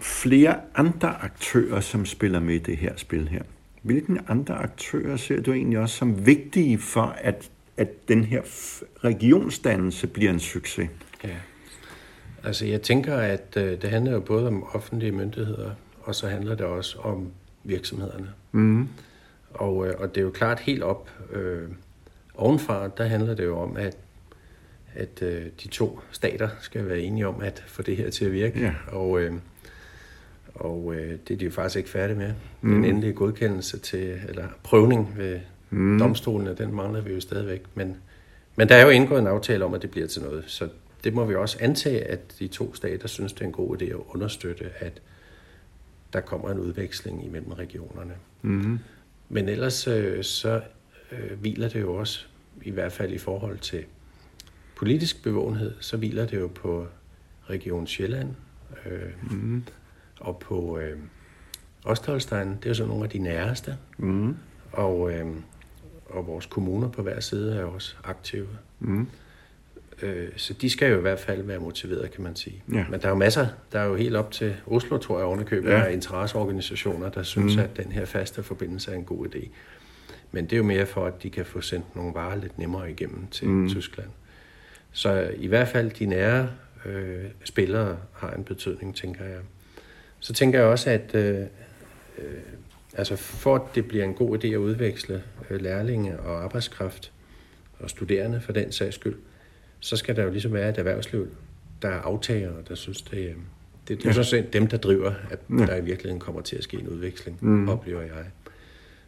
flere 0.00 0.56
andre 0.74 1.08
aktører, 1.22 1.80
som 1.80 2.06
spiller 2.06 2.40
med 2.40 2.54
i 2.54 2.58
det 2.58 2.76
her 2.76 2.92
spil 2.96 3.28
her. 3.28 3.42
Hvilke 3.82 4.20
andre 4.28 4.54
aktører 4.54 5.16
ser 5.16 5.40
du 5.40 5.52
egentlig 5.52 5.78
også 5.78 5.96
som 5.96 6.26
vigtige 6.26 6.78
for, 6.78 7.16
at, 7.18 7.50
at 7.76 8.08
den 8.08 8.24
her 8.24 8.42
regionsdannelse 9.04 10.06
bliver 10.06 10.30
en 10.30 10.40
succes? 10.40 10.90
Ja. 11.24 11.36
Altså 12.44 12.66
jeg 12.66 12.82
tænker, 12.82 13.16
at 13.16 13.56
øh, 13.56 13.82
det 13.82 13.90
handler 13.90 14.12
jo 14.12 14.20
både 14.20 14.46
om 14.46 14.64
offentlige 14.74 15.12
myndigheder, 15.12 15.70
og 16.02 16.14
så 16.14 16.28
handler 16.28 16.54
det 16.54 16.66
også 16.66 16.98
om 16.98 17.28
virksomhederne. 17.64 18.28
Mm. 18.52 18.88
Og, 19.54 19.86
øh, 19.86 19.94
og 19.98 20.08
det 20.08 20.20
er 20.20 20.24
jo 20.24 20.30
klart 20.30 20.60
helt 20.60 20.82
op 20.82 21.10
øh, 21.32 21.68
ovenfra, 22.34 22.88
der 22.88 23.04
handler 23.04 23.34
det 23.34 23.44
jo 23.44 23.58
om, 23.58 23.76
at, 23.76 23.96
at 24.94 25.22
øh, 25.22 25.46
de 25.62 25.68
to 25.68 26.00
stater 26.10 26.48
skal 26.60 26.88
være 26.88 27.00
enige 27.00 27.28
om 27.28 27.40
at 27.40 27.64
få 27.66 27.82
det 27.82 27.96
her 27.96 28.10
til 28.10 28.24
at 28.24 28.32
virke. 28.32 28.60
Ja. 28.60 28.72
Og, 28.86 29.20
øh, 29.20 29.32
og 30.54 30.94
øh, 30.94 31.18
det 31.28 31.34
er 31.34 31.38
de 31.38 31.44
jo 31.44 31.50
faktisk 31.50 31.76
ikke 31.76 31.90
færdige 31.90 32.18
med. 32.18 32.32
Mm. 32.60 32.74
Den 32.74 32.84
endelige 32.84 33.12
godkendelse 33.12 33.78
til, 33.78 34.20
eller 34.28 34.48
prøvning 34.62 35.14
ved 35.16 35.40
Mm. 35.72 35.98
domstolene, 35.98 36.54
den 36.54 36.74
mangler 36.74 37.00
vi 37.00 37.12
jo 37.12 37.20
stadigvæk. 37.20 37.62
Men, 37.74 37.96
men 38.56 38.68
der 38.68 38.74
er 38.76 38.82
jo 38.82 38.88
indgået 38.88 39.18
en 39.20 39.26
aftale 39.26 39.64
om, 39.64 39.74
at 39.74 39.82
det 39.82 39.90
bliver 39.90 40.06
til 40.06 40.22
noget. 40.22 40.44
Så 40.46 40.68
det 41.04 41.14
må 41.14 41.24
vi 41.24 41.34
også 41.34 41.56
antage, 41.60 42.04
at 42.04 42.20
de 42.38 42.48
to 42.48 42.74
stater 42.74 43.08
synes, 43.08 43.32
det 43.32 43.40
er 43.40 43.44
en 43.46 43.52
god 43.52 43.82
idé 43.82 43.84
at 43.84 44.00
understøtte, 44.08 44.70
at 44.78 45.02
der 46.12 46.20
kommer 46.20 46.50
en 46.50 46.58
udveksling 46.58 47.24
imellem 47.26 47.52
regionerne. 47.52 48.12
Mm. 48.42 48.78
Men 49.28 49.48
ellers 49.48 49.88
øh, 49.88 50.24
så 50.24 50.60
øh, 51.12 51.40
hviler 51.40 51.68
det 51.68 51.80
jo 51.80 51.94
også, 51.94 52.24
i 52.62 52.70
hvert 52.70 52.92
fald 52.92 53.12
i 53.12 53.18
forhold 53.18 53.58
til 53.58 53.84
politisk 54.82 55.22
bevågenhed, 55.22 55.74
så 55.80 55.96
hviler 55.96 56.26
det 56.26 56.40
jo 56.40 56.46
på 56.54 56.86
Region 57.50 57.86
Sjælland 57.86 58.28
øh, 58.86 59.00
Mm. 59.30 59.64
og 60.20 60.38
på 60.38 60.78
øh, 60.78 60.96
Ostholstein. 61.84 62.48
Det 62.48 62.64
er 62.64 62.70
jo 62.70 62.74
så 62.74 62.86
nogle 62.86 63.04
af 63.04 63.10
de 63.10 63.18
næreste. 63.18 63.76
Mm. 63.98 64.36
Og, 64.72 65.12
øh, 65.12 65.26
og 66.06 66.26
vores 66.26 66.46
kommuner 66.46 66.88
på 66.88 67.02
hver 67.02 67.20
side 67.20 67.56
er 67.56 67.64
også 67.64 67.96
aktive. 68.04 68.46
Mm. 68.80 69.06
Øh, 70.02 70.28
så 70.36 70.52
de 70.54 70.70
skal 70.70 70.90
jo 70.90 70.98
i 70.98 71.00
hvert 71.00 71.20
fald 71.20 71.42
være 71.42 71.58
motiveret, 71.58 72.10
kan 72.10 72.22
man 72.22 72.36
sige. 72.36 72.62
Ja. 72.72 72.84
Men 72.90 73.00
der 73.00 73.06
er 73.06 73.10
jo 73.10 73.16
masser, 73.16 73.46
der 73.72 73.78
er 73.80 73.84
jo 73.84 73.94
helt 73.94 74.16
op 74.16 74.30
til 74.30 74.54
Oslo, 74.66 74.98
tror 74.98 75.18
jeg, 75.18 75.26
ovenikøbet, 75.26 75.68
Ja. 75.70 75.78
ja. 75.78 75.84
af 75.84 75.92
interesseorganisationer, 75.92 77.08
der 77.10 77.22
synes, 77.22 77.56
Mm. 77.56 77.62
at 77.62 77.76
den 77.76 77.92
her 77.92 78.04
faste 78.04 78.42
forbindelse 78.42 78.90
er 78.90 78.94
en 78.96 79.04
god 79.04 79.26
idé. 79.26 79.48
Men 80.32 80.44
det 80.44 80.52
er 80.52 80.56
jo 80.56 80.62
mere 80.64 80.86
for, 80.86 81.06
at 81.06 81.22
de 81.22 81.30
kan 81.30 81.44
få 81.46 81.60
sendt 81.60 81.96
nogle 81.96 82.14
varer 82.14 82.36
lidt 82.36 82.58
nemmere 82.58 82.90
igennem 82.90 83.26
til 83.30 83.48
mm. 83.48 83.68
Tyskland. 83.68 84.08
Så 84.92 85.30
i 85.36 85.46
hvert 85.46 85.68
fald 85.68 85.90
de 85.90 86.06
nære 86.06 86.50
øh, 86.84 87.24
spillere 87.44 87.98
har 88.12 88.30
en 88.30 88.44
betydning, 88.44 88.96
tænker 88.96 89.24
jeg. 89.24 89.38
Så 90.20 90.32
tænker 90.32 90.58
jeg 90.58 90.68
også, 90.68 90.90
at 90.90 91.14
øh, 91.14 91.38
øh, 92.18 92.24
altså 92.94 93.16
for 93.16 93.54
at 93.54 93.62
det 93.74 93.88
bliver 93.88 94.04
en 94.04 94.14
god 94.14 94.38
idé 94.44 94.46
at 94.46 94.56
udveksle 94.56 95.22
øh, 95.50 95.60
lærlinge 95.60 96.20
og 96.20 96.44
arbejdskraft 96.44 97.12
og 97.78 97.90
studerende 97.90 98.40
for 98.40 98.52
den 98.52 98.72
sags 98.72 98.94
skyld, 98.94 99.16
så 99.80 99.96
skal 99.96 100.16
der 100.16 100.22
jo 100.24 100.30
ligesom 100.30 100.52
være 100.52 100.68
et 100.70 100.78
erhvervsliv, 100.78 101.28
der 101.82 101.88
er 101.88 102.00
aftager, 102.00 102.52
der 102.68 102.74
synes, 102.74 103.02
det, 103.02 103.18
øh, 103.18 103.34
det, 103.88 103.98
det 103.98 104.04
er 104.04 104.08
Ja. 104.08 104.12
sådan 104.12 104.24
set 104.44 104.52
dem, 104.52 104.66
der 104.66 104.76
driver, 104.76 105.12
at 105.30 105.38
Ja. 105.50 105.66
der 105.66 105.76
i 105.76 105.84
virkeligheden 105.84 106.20
kommer 106.20 106.40
til 106.40 106.56
at 106.56 106.62
ske 106.64 106.76
en 106.76 106.88
udveksling, 106.88 107.38
Mm. 107.40 107.48
mm. 107.50 107.68
oplever 107.68 108.00
jeg. 108.00 108.24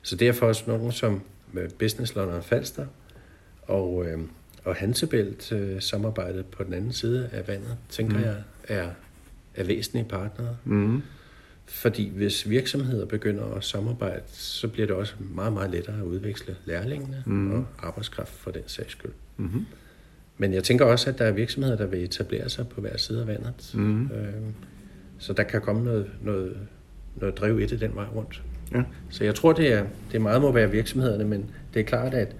Så 0.02 0.16
derfor 0.16 0.46
også 0.46 0.64
nogen 0.66 0.92
som 0.92 1.22
øh, 1.54 1.70
Business 1.78 2.14
London 2.14 2.42
Falster 2.42 2.86
og, 3.62 4.06
øh, 4.06 4.18
og 4.64 4.74
Hansebælt 4.74 5.52
øh, 5.52 5.82
samarbejdet 5.82 6.46
på 6.46 6.64
den 6.64 6.72
anden 6.74 6.92
side 6.92 7.28
af 7.32 7.48
vandet, 7.48 7.76
tænker 7.88 8.18
Mm. 8.18 8.24
jeg, 8.24 8.36
er, 8.68 8.88
er 9.54 9.64
væsentlige 9.64 10.04
partnere. 10.08 10.56
Mm. 10.64 11.02
Fordi 11.66 12.10
hvis 12.16 12.48
virksomheder 12.48 13.06
begynder 13.06 13.44
at 13.54 13.64
samarbejde, 13.64 14.22
så 14.32 14.68
bliver 14.68 14.86
det 14.86 14.96
også 14.96 15.14
meget, 15.18 15.52
meget 15.52 15.70
lettere 15.70 15.96
at 15.96 16.02
udveksle 16.02 16.56
lærlingene 16.64 17.22
mm. 17.26 17.52
og 17.52 17.66
arbejdskraft 17.78 18.32
for 18.32 18.50
den 18.50 18.62
sags 18.66 18.92
skyld. 18.92 19.12
Mm. 19.36 19.66
Men 20.38 20.52
jeg 20.54 20.64
tænker 20.64 20.84
også, 20.84 21.10
at 21.10 21.18
der 21.18 21.24
er 21.24 21.32
virksomheder, 21.32 21.76
der 21.76 21.86
vil 21.86 22.04
etablere 22.04 22.48
sig 22.48 22.68
på 22.68 22.80
hver 22.80 22.96
side 22.96 23.20
af 23.20 23.26
vandet. 23.26 23.70
Mm. 23.74 24.04
Øh, 24.06 24.32
så 25.18 25.32
der 25.32 25.42
kan 25.42 25.60
komme 25.60 25.84
noget, 25.84 26.10
noget, 26.22 26.56
noget 27.16 27.38
driv 27.38 27.60
i 27.60 27.66
det 27.66 27.80
den 27.80 27.94
vej 27.94 28.06
rundt. 28.14 28.42
Ja. 28.74 28.82
Så 29.10 29.24
jeg 29.24 29.34
tror, 29.34 29.52
det 29.52 29.72
er, 29.72 29.84
det 30.12 30.20
meget 30.20 30.40
må 30.40 30.52
være 30.52 30.70
virksomhederne, 30.70 31.24
men 31.24 31.50
det 31.74 31.80
er 31.80 31.84
klart, 31.84 32.14
at, 32.14 32.36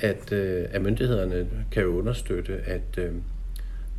at, 0.00 0.32
øh, 0.32 0.64
at 0.70 0.82
myndighederne 0.82 1.48
kan 1.72 1.82
jo 1.82 1.98
understøtte, 1.98 2.52
at 2.56 2.98
øh, 2.98 3.12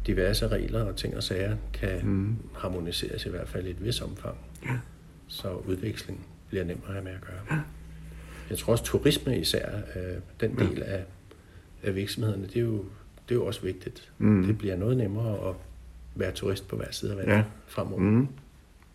diverse 0.07 0.47
regler 0.47 0.83
og 0.83 0.95
ting 0.95 1.17
og 1.17 1.23
sager 1.23 1.55
kan 1.73 1.99
Mm. 2.03 2.35
harmoniseres 2.55 3.25
i 3.25 3.29
hvert 3.29 3.47
fald 3.49 3.67
i 3.67 3.69
et 3.69 3.85
vis 3.85 4.01
omfang. 4.01 4.35
Ja. 4.65 4.77
Så 5.27 5.51
udveksling 5.67 6.25
bliver 6.49 6.63
nemmere 6.63 6.87
at 6.87 6.93
have 6.93 7.03
med 7.03 7.11
at 7.11 7.21
gøre. 7.21 7.61
Jeg 8.49 8.57
tror 8.57 8.71
også, 8.71 8.83
turisme 8.83 9.39
især, 9.39 9.69
øh, 9.95 10.01
den 10.41 10.55
Ja. 10.59 10.65
del 10.65 10.83
af, 10.83 11.03
af 11.83 11.95
virksomhederne, 11.95 12.43
det 12.47 12.55
er, 12.55 12.59
jo, 12.61 12.77
det 13.29 13.35
er 13.35 13.39
jo 13.39 13.45
også 13.45 13.61
vigtigt. 13.61 14.11
Mm. 14.17 14.43
Det 14.47 14.57
bliver 14.57 14.75
noget 14.75 14.97
nemmere 14.97 15.49
at 15.49 15.55
være 16.15 16.31
turist 16.31 16.67
på 16.67 16.75
hver 16.75 16.91
side 16.91 17.11
af 17.11 17.17
vandet 17.17 17.31
Ja. 17.31 17.37
ja. 17.37 17.43
fremover. 17.67 17.99
Mm. 18.01 18.27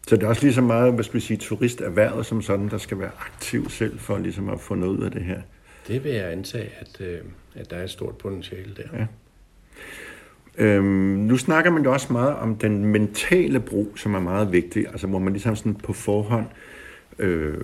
Så 0.08 0.16
det 0.16 0.22
er 0.22 0.26
også 0.28 0.42
lige 0.42 0.54
så 0.54 0.60
meget, 0.60 1.04
skal 1.04 1.14
vi 1.14 1.20
sige, 1.20 1.36
turisterhvervet 1.36 2.26
som 2.26 2.42
sådan, 2.42 2.68
der 2.68 2.78
skal 2.78 2.98
være 2.98 3.10
aktiv 3.18 3.70
selv 3.70 3.98
for 3.98 4.18
ligesom 4.18 4.48
at 4.48 4.60
få 4.60 4.74
noget 4.74 4.96
ud 4.98 5.02
af 5.04 5.10
det 5.10 5.22
her. 5.24 5.42
Det 5.88 6.04
vil 6.04 6.12
jeg 6.12 6.32
antage, 6.32 6.70
at, 6.80 7.00
øh, 7.00 7.18
at 7.54 7.70
der 7.70 7.76
er 7.76 7.84
et 7.84 7.90
stort 7.90 8.16
potentiale 8.16 8.74
der. 8.76 8.98
Ja. 8.98 9.06
Øhm, 10.58 10.84
nu 11.18 11.36
snakker 11.36 11.70
man 11.70 11.84
jo 11.84 11.92
også 11.92 12.12
meget 12.12 12.36
om 12.36 12.56
den 12.56 12.84
mentale 12.84 13.60
brug, 13.60 13.92
som 13.96 14.14
er 14.14 14.20
meget 14.20 14.52
vigtig, 14.52 14.88
altså 14.88 15.06
hvor 15.06 15.18
man 15.18 15.32
ligesom 15.32 15.56
sådan 15.56 15.74
på 15.74 15.92
forhånd 15.92 16.46
øh, 17.18 17.54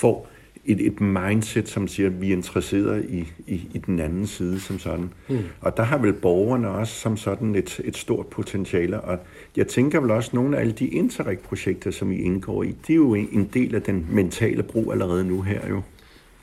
får 0.00 0.28
et, 0.64 0.86
et 0.86 1.00
mindset, 1.00 1.68
som 1.68 1.88
siger, 1.88 2.08
at 2.08 2.20
vi 2.20 2.28
er 2.28 2.36
interesseret 2.36 3.04
i, 3.04 3.32
i, 3.46 3.68
i 3.74 3.78
den 3.86 4.00
anden 4.00 4.26
side 4.26 4.60
som 4.60 4.78
sådan. 4.78 5.10
Mm. 5.28 5.38
Og 5.60 5.76
der 5.76 5.82
har 5.82 5.98
vel 5.98 6.12
borgerne 6.12 6.68
også 6.68 6.94
som 6.94 7.16
sådan 7.16 7.54
et, 7.54 7.80
et 7.84 7.96
stort 7.96 8.26
potentiale, 8.26 9.00
og 9.00 9.18
jeg 9.56 9.66
tænker 9.66 10.00
vel 10.00 10.10
også, 10.10 10.28
at 10.28 10.34
nogle 10.34 10.56
af 10.56 10.60
alle 10.60 10.72
de 10.72 10.86
Interreg-projekter, 10.86 11.90
som 11.90 12.12
I 12.12 12.16
indgår 12.16 12.62
i, 12.62 12.74
det 12.86 12.90
er 12.90 12.96
jo 12.96 13.14
en 13.14 13.50
del 13.54 13.74
af 13.74 13.82
den 13.82 14.06
mentale 14.10 14.62
brug 14.62 14.92
allerede 14.92 15.24
nu 15.24 15.42
her 15.42 15.68
jo. 15.68 15.82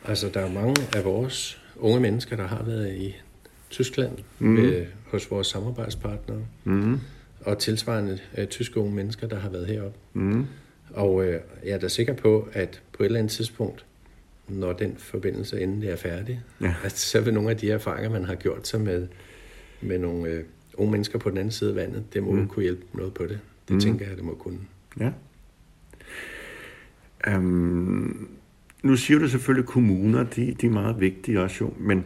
Altså, 0.07 0.29
der 0.29 0.39
er 0.39 0.51
mange 0.51 0.75
af 0.95 1.05
vores 1.05 1.61
unge 1.75 1.99
mennesker, 1.99 2.35
der 2.35 2.47
har 2.47 2.63
været 2.63 2.95
i 2.95 3.15
Tyskland 3.69 4.11
mm. 4.39 4.47
med, 4.47 4.85
hos 5.05 5.31
vores 5.31 5.47
samarbejdspartnere, 5.47 6.41
mm. 6.63 6.99
og 7.41 7.59
tilsvarende 7.59 8.19
uh, 8.37 8.45
tyske 8.45 8.79
unge 8.79 8.95
mennesker, 8.95 9.27
der 9.27 9.39
har 9.39 9.49
været 9.49 9.67
heroppe. 9.67 9.97
Mm. 10.13 10.45
Og 10.93 11.15
uh, 11.15 11.25
jeg 11.25 11.41
er 11.63 11.77
da 11.77 11.87
sikker 11.87 12.13
på, 12.13 12.49
at 12.53 12.81
på 12.93 13.03
et 13.03 13.05
eller 13.05 13.19
andet 13.19 13.31
tidspunkt, 13.31 13.85
når 14.47 14.73
den 14.73 14.95
forbindelse 14.97 15.61
endelig 15.61 15.89
er 15.89 15.95
færdig, 15.95 16.41
ja. 16.61 16.75
at 16.85 16.91
så 16.91 17.21
vil 17.21 17.33
nogle 17.33 17.49
af 17.49 17.57
de 17.57 17.71
erfaringer, 17.71 18.09
man 18.09 18.25
har 18.25 18.35
gjort 18.35 18.67
sig 18.67 18.81
med, 18.81 19.07
med 19.81 19.99
nogle 19.99 20.37
uh, 20.37 20.43
unge 20.73 20.91
mennesker 20.91 21.19
på 21.19 21.29
den 21.29 21.37
anden 21.37 21.51
side 21.51 21.69
af 21.69 21.75
vandet, 21.75 22.13
det 22.13 22.23
må 22.23 22.31
mm. 22.31 22.47
kunne 22.47 22.63
hjælpe 22.63 22.85
noget 22.93 23.13
på 23.13 23.23
det. 23.23 23.39
Det 23.67 23.73
mm. 23.73 23.79
tænker 23.79 24.07
jeg, 24.07 24.15
det 24.15 24.25
må 24.25 24.35
kunne. 24.35 24.59
Ja. 24.99 25.11
Um, 27.37 28.34
nu 28.85 28.95
siger 28.95 29.19
du 29.19 29.27
selvfølgelig, 29.27 29.63
at 29.63 29.69
kommuner, 29.69 30.23
de, 30.23 30.55
de 30.61 30.65
er 30.65 30.71
meget 30.71 30.99
vigtige 30.99 31.41
også 31.41 31.57
jo, 31.61 31.73
men 31.77 32.05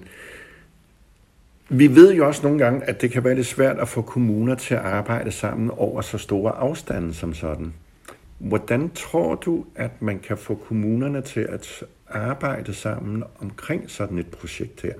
vi 1.69 1.95
ved 1.95 2.13
jo 2.13 2.27
også 2.27 2.43
nogle 2.43 2.59
gange, 2.59 2.83
at 2.83 3.01
det 3.01 3.11
kan 3.11 3.23
være 3.23 3.35
lidt 3.35 3.47
svært 3.47 3.79
at 3.79 3.87
få 3.87 4.01
kommuner 4.01 4.55
til 4.55 4.73
at 4.73 4.81
arbejde 4.81 5.31
sammen 5.31 5.71
over 5.71 6.01
så 6.01 6.17
store 6.17 6.51
afstande 6.51 7.13
som 7.13 7.33
sådan. 7.33 7.73
Hvordan 8.37 8.89
tror 8.89 9.35
du, 9.35 9.65
at 9.75 10.01
man 10.01 10.19
kan 10.19 10.37
få 10.37 10.55
kommunerne 10.55 11.21
til 11.21 11.39
at 11.49 11.83
arbejde 12.07 12.73
sammen 12.73 13.23
omkring 13.39 13.89
sådan 13.89 14.17
et 14.17 14.27
projekt 14.27 14.81
her? 14.81 14.93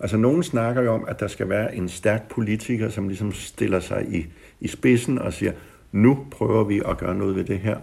Altså, 0.00 0.16
nogen 0.16 0.42
snakker 0.42 0.82
jo 0.82 0.92
om, 0.92 1.04
at 1.08 1.20
der 1.20 1.28
skal 1.28 1.48
være 1.48 1.74
en 1.74 1.88
stærk 1.88 2.28
politiker, 2.28 2.88
som 2.88 3.08
ligesom 3.08 3.32
stiller 3.32 3.80
sig 3.80 4.06
i, 4.08 4.26
i 4.60 4.68
spidsen 4.68 5.18
og 5.18 5.32
siger, 5.32 5.52
nu 5.92 6.26
prøver 6.30 6.64
vi 6.64 6.82
at 6.88 6.98
gøre 6.98 7.14
noget 7.14 7.36
ved 7.36 7.44
det 7.44 7.58
her. 7.58 7.76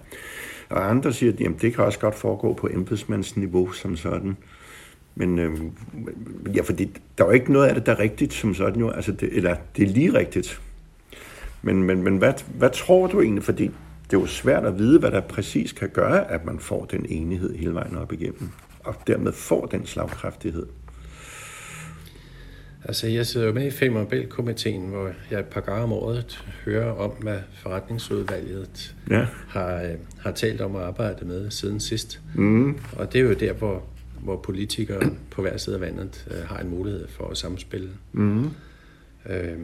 Og 0.70 0.90
andre 0.90 1.14
siger, 1.14 1.32
at 1.32 1.62
det 1.62 1.74
kan 1.74 1.84
også 1.84 2.00
godt 2.00 2.16
foregå 2.16 2.54
på 2.54 2.70
embedsmandsniveau 2.72 3.72
som 3.72 3.96
sådan. 3.96 4.38
Men 5.16 5.40
øh, 5.40 5.58
ja, 6.56 6.62
fordi 6.62 6.86
der 7.18 7.24
er 7.24 7.28
jo 7.28 7.34
ikke 7.34 7.54
noget 7.54 7.68
af 7.68 7.76
det, 7.76 7.86
der 7.86 7.92
er 7.92 8.00
rigtigt 8.00 8.34
som 8.34 8.54
sådan 8.54 8.80
jo. 8.80 8.90
Altså 8.90 9.12
det, 9.12 9.30
eller 9.34 9.56
det 9.78 9.84
er 9.84 9.88
lige 9.88 10.14
rigtigt. 10.14 10.62
Men, 11.62 11.84
men, 11.84 12.04
men 12.04 12.18
hvad, 12.18 12.34
hvad 12.58 12.70
tror 12.70 13.08
du 13.08 13.22
egentlig? 13.22 13.44
Fordi 13.44 13.64
det 14.12 14.18
er 14.18 14.22
jo 14.22 14.26
svært 14.26 14.66
at 14.66 14.78
vide, 14.78 15.00
hvad 15.00 15.12
der 15.12 15.22
præcis 15.22 15.72
kan 15.72 15.90
gøre, 15.90 16.32
at 16.32 16.46
man 16.46 16.60
får 16.60 16.86
den 16.86 17.06
enighed 17.10 17.56
hele 17.56 17.74
vejen 17.74 17.98
op 17.98 18.14
igennem. 18.14 18.50
Og 18.84 18.96
dermed 19.08 19.32
får 19.32 19.66
den 19.66 19.86
slagkraftighed. 19.86 20.66
Altså, 22.88 23.08
jeg 23.08 23.26
sidder 23.26 23.48
jo 23.48 23.54
med 23.54 23.66
i 23.66 23.72
Femmerbæl-komiteen, 23.72 24.88
hvor 24.88 25.12
jeg 25.32 25.40
et 25.40 25.46
par 25.46 25.62
gange 25.62 25.84
om 25.84 25.94
året 25.94 26.44
hører 26.66 26.92
om, 26.92 27.12
hvad 27.12 27.40
forretningsudvalget 27.54 28.96
ja. 29.10 29.28
har, 29.48 29.82
øh, 29.84 29.96
har 30.20 30.32
talt 30.32 30.62
om 30.62 30.76
at 30.76 30.82
arbejde 30.82 31.26
med 31.26 31.52
siden 31.52 31.80
sidst. 31.80 32.22
Mm. 32.36 32.80
Og 32.94 33.14
det 33.14 33.22
er 33.22 33.24
jo 33.24 33.34
der, 33.34 33.54
hvor 33.54 33.84
hvor 34.20 34.38
politikere 34.38 35.02
på 35.32 35.42
hver 35.42 35.58
side 35.58 35.76
af 35.76 35.82
vandet 35.82 36.28
øh, 36.32 36.48
har 36.48 36.60
en 36.60 36.70
mulighed 36.70 37.08
for 37.08 37.28
at 37.28 37.38
samspille. 37.38 37.90
Mm. 38.12 38.46
Øh, 39.26 39.58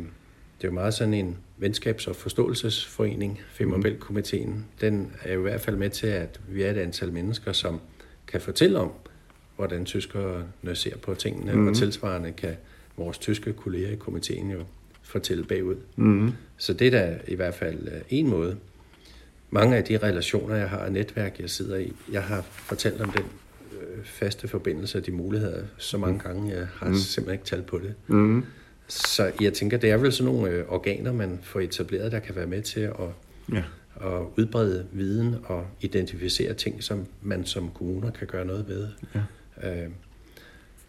det 0.57 0.67
er 0.67 0.67
jo 0.67 0.71
meget 0.71 0.93
sådan 0.93 1.13
en 1.13 1.37
venskabs- 1.57 2.07
og 2.07 2.15
forståelsesforening, 2.15 3.39
Femmerbælt-komiteen. 3.53 4.65
Den 4.81 5.11
er 5.23 5.33
jo 5.33 5.39
i 5.39 5.41
hvert 5.41 5.61
fald 5.61 5.75
med 5.75 5.89
til, 5.89 6.07
at 6.07 6.39
vi 6.49 6.63
er 6.63 6.71
et 6.71 6.77
antal 6.77 7.11
mennesker, 7.13 7.51
som 7.51 7.79
kan 8.27 8.41
fortælle 8.41 8.79
om, 8.79 8.91
hvordan 9.55 9.85
tyskerne 9.85 10.75
ser 10.75 10.97
på 10.97 11.13
tingene, 11.13 11.53
mm. 11.53 11.67
og 11.67 11.75
tilsvarende 11.75 12.31
kan 12.31 12.55
vores 12.97 13.17
tyske 13.17 13.53
kolleger 13.53 13.89
i 13.89 13.95
komiteen 13.95 14.51
jo 14.51 14.63
fortælle 15.03 15.43
bagud. 15.43 15.75
Mm. 15.95 16.31
Så 16.57 16.73
det 16.73 16.87
er 16.87 16.91
da 16.91 17.17
i 17.27 17.35
hvert 17.35 17.55
fald 17.55 17.87
øh, 17.87 18.01
en 18.09 18.29
måde. 18.29 18.57
Mange 19.49 19.77
af 19.77 19.83
de 19.83 19.97
relationer, 19.97 20.55
jeg 20.55 20.69
har, 20.69 20.77
og 20.77 20.91
netværk, 20.91 21.39
jeg 21.39 21.49
sidder 21.49 21.77
i, 21.77 21.93
jeg 22.11 22.23
har 22.23 22.41
fortalt 22.41 23.01
om 23.01 23.09
den 23.09 23.25
faste 24.03 24.47
forbindelser, 24.47 24.99
de 24.99 25.11
muligheder, 25.11 25.63
så 25.77 25.97
mange 25.97 26.13
mm. 26.13 26.19
gange, 26.19 26.51
jeg 26.55 26.67
har 26.75 26.89
mm. 26.89 26.95
simpelthen 26.95 27.33
ikke 27.33 27.45
talt 27.45 27.65
på 27.65 27.79
det. 27.79 27.93
Mm. 28.07 28.45
Så 28.87 29.31
jeg 29.41 29.53
tænker, 29.53 29.77
det 29.77 29.91
er 29.91 29.97
vel 29.97 30.11
sådan 30.11 30.33
nogle 30.33 30.51
øh, 30.51 30.65
organer, 30.67 31.13
man 31.13 31.39
får 31.41 31.59
etableret, 31.59 32.11
der 32.11 32.19
kan 32.19 32.35
være 32.35 32.47
med 32.47 32.61
til 32.61 32.79
at, 32.79 32.93
ja. 33.51 33.63
at 34.01 34.21
udbrede 34.37 34.85
viden 34.91 35.35
og 35.45 35.67
identificere 35.81 36.53
ting, 36.53 36.83
som 36.83 37.05
man 37.21 37.45
som 37.45 37.69
kommuner 37.69 38.11
kan 38.11 38.27
gøre 38.27 38.45
noget 38.45 38.67
ved. 38.67 38.87
Ja. 39.15 39.83
Øh, 39.83 39.89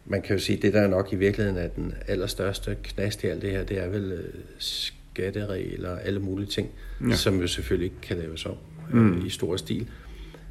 man 0.06 0.22
kan 0.22 0.36
jo 0.36 0.42
sige, 0.42 0.56
at 0.56 0.62
det 0.62 0.72
der 0.72 0.80
er 0.80 0.86
nok 0.86 1.12
i 1.12 1.16
virkeligheden 1.16 1.58
er 1.58 1.68
den 1.68 1.94
allerstørste 2.08 2.76
knast 2.82 3.24
i 3.24 3.26
alt 3.26 3.42
det 3.42 3.50
her, 3.50 3.64
det 3.64 3.78
er 3.78 3.88
vel 3.88 4.12
øh, 4.12 4.34
skatteregler 4.58 5.90
og 5.90 6.04
alle 6.04 6.20
mulige 6.20 6.46
ting, 6.46 6.70
ja. 7.08 7.14
som 7.14 7.40
jo 7.40 7.46
selvfølgelig 7.46 7.84
ikke 7.84 8.00
kan 8.02 8.16
laves 8.16 8.46
om 8.46 8.56
øh, 8.92 9.00
mm. 9.00 9.26
i 9.26 9.30
stor 9.30 9.56
stil. 9.56 9.88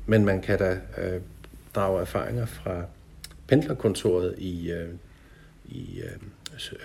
Men 0.05 0.25
man 0.25 0.41
kan 0.41 0.59
da 0.59 0.71
øh, 0.71 1.21
drage 1.75 2.01
erfaringer 2.01 2.45
fra 2.45 2.85
pendlerkontoret 3.47 4.35
i, 4.37 4.71
øh, 4.71 4.89
i 5.65 6.01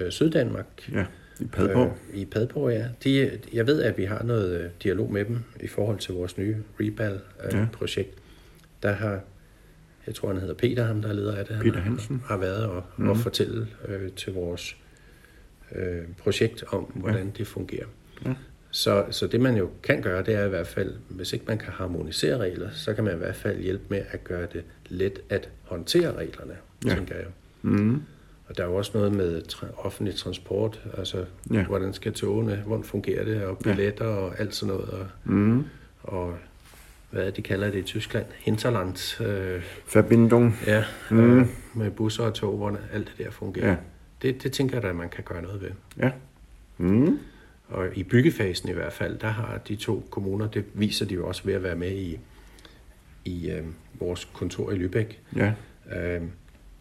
øh, 0.00 0.10
Syddanmark. 0.10 0.90
Ja, 0.92 1.04
i 1.40 1.44
Padborg. 1.44 1.96
Øh, 2.12 2.20
I 2.20 2.24
Padborg, 2.24 2.72
ja. 2.72 2.84
De, 3.04 3.38
jeg 3.52 3.66
ved, 3.66 3.82
at 3.82 3.98
vi 3.98 4.04
har 4.04 4.22
noget 4.22 4.60
øh, 4.60 4.70
dialog 4.82 5.12
med 5.12 5.24
dem 5.24 5.38
i 5.60 5.66
forhold 5.66 5.98
til 5.98 6.14
vores 6.14 6.38
nye 6.38 6.56
Rebal-projekt. 6.80 8.08
Øh, 8.08 8.14
ja. 8.82 8.88
Der 8.88 8.94
har, 8.94 9.20
jeg 10.08 10.14
tror, 10.14 10.28
han 10.28 10.40
hedder 10.40 10.54
Peter, 10.54 10.84
ham 10.84 11.02
der 11.02 11.08
er 11.08 11.12
leder 11.12 11.36
af 11.36 11.46
det. 11.46 11.58
Peter 11.62 11.80
Hansen. 11.80 12.22
Har 12.26 12.36
været 12.36 12.64
og, 12.64 12.82
mm. 12.96 13.08
og 13.08 13.16
fortælle 13.16 13.66
øh, 13.88 14.12
til 14.12 14.32
vores 14.32 14.76
øh, 15.74 16.02
projekt 16.18 16.64
om, 16.68 16.84
hvordan 16.84 17.26
ja. 17.26 17.32
det 17.38 17.46
fungerer. 17.46 17.86
Ja. 18.26 18.34
Så, 18.70 19.04
så 19.10 19.26
det 19.26 19.40
man 19.40 19.56
jo 19.56 19.70
kan 19.82 20.02
gøre, 20.02 20.22
det 20.22 20.34
er 20.34 20.44
i 20.44 20.48
hvert 20.48 20.66
fald, 20.66 20.94
hvis 21.08 21.32
ikke 21.32 21.44
man 21.48 21.58
kan 21.58 21.72
harmonisere 21.72 22.38
regler, 22.38 22.70
så 22.70 22.94
kan 22.94 23.04
man 23.04 23.14
i 23.14 23.18
hvert 23.18 23.36
fald 23.36 23.58
hjælpe 23.60 23.84
med 23.88 24.02
at 24.10 24.24
gøre 24.24 24.46
det 24.52 24.64
let 24.88 25.20
at 25.28 25.48
håndtere 25.62 26.16
reglerne, 26.16 26.56
ja. 26.86 26.94
tænker 26.94 27.14
jeg. 27.14 27.26
Mm. 27.62 28.02
Og 28.46 28.56
der 28.56 28.62
er 28.62 28.68
jo 28.68 28.74
også 28.74 28.90
noget 28.94 29.12
med 29.12 29.42
tra- 29.52 29.84
offentlig 29.86 30.14
transport, 30.14 30.82
altså 30.96 31.24
ja. 31.52 31.64
hvordan 31.66 31.92
skal 31.92 32.12
togene, 32.12 32.62
hvordan 32.66 32.84
fungerer 32.84 33.24
det, 33.24 33.42
og 33.42 33.58
billetter 33.58 34.06
ja. 34.08 34.10
og 34.10 34.40
alt 34.40 34.54
sådan 34.54 34.74
noget. 34.74 34.90
Og, 34.90 35.06
mm. 35.24 35.64
og 36.02 36.38
hvad 37.10 37.32
de 37.32 37.42
kalder 37.42 37.70
det 37.70 37.78
i 37.78 37.82
Tyskland? 37.82 38.26
Hinterland. 38.38 39.22
Øh, 39.22 39.62
Verbindung. 39.94 40.56
Ja, 40.66 40.84
mm. 41.10 41.38
øh, 41.38 41.46
med 41.74 41.90
busser 41.90 42.24
og 42.24 42.34
tog, 42.34 42.56
hvor 42.56 42.78
alt 42.92 43.06
det 43.06 43.26
der 43.26 43.30
fungerer. 43.30 43.70
Ja. 43.70 43.76
Det, 44.22 44.42
det 44.42 44.52
tænker 44.52 44.76
jeg 44.76 44.82
da, 44.82 44.88
at 44.88 44.96
man 44.96 45.08
kan 45.08 45.24
gøre 45.24 45.42
noget 45.42 45.60
ved. 45.60 45.70
Ja. 45.98 46.10
Mm. 46.78 47.18
Og 47.68 47.96
i 47.96 48.02
byggefasen 48.02 48.68
i 48.68 48.72
hvert 48.72 48.92
fald, 48.92 49.18
der 49.18 49.28
har 49.28 49.58
de 49.68 49.76
to 49.76 50.06
kommuner, 50.10 50.48
det 50.48 50.64
viser 50.74 51.06
de 51.06 51.14
jo 51.14 51.26
også 51.26 51.42
ved 51.44 51.54
at 51.54 51.62
være 51.62 51.76
med 51.76 51.92
i, 51.92 52.18
i 53.24 53.50
øh, 53.50 53.64
vores 54.00 54.24
kontor 54.24 54.72
i 54.72 54.74
Lübeck. 54.74 55.14
Ja. 55.36 55.52
Øh, 55.96 56.22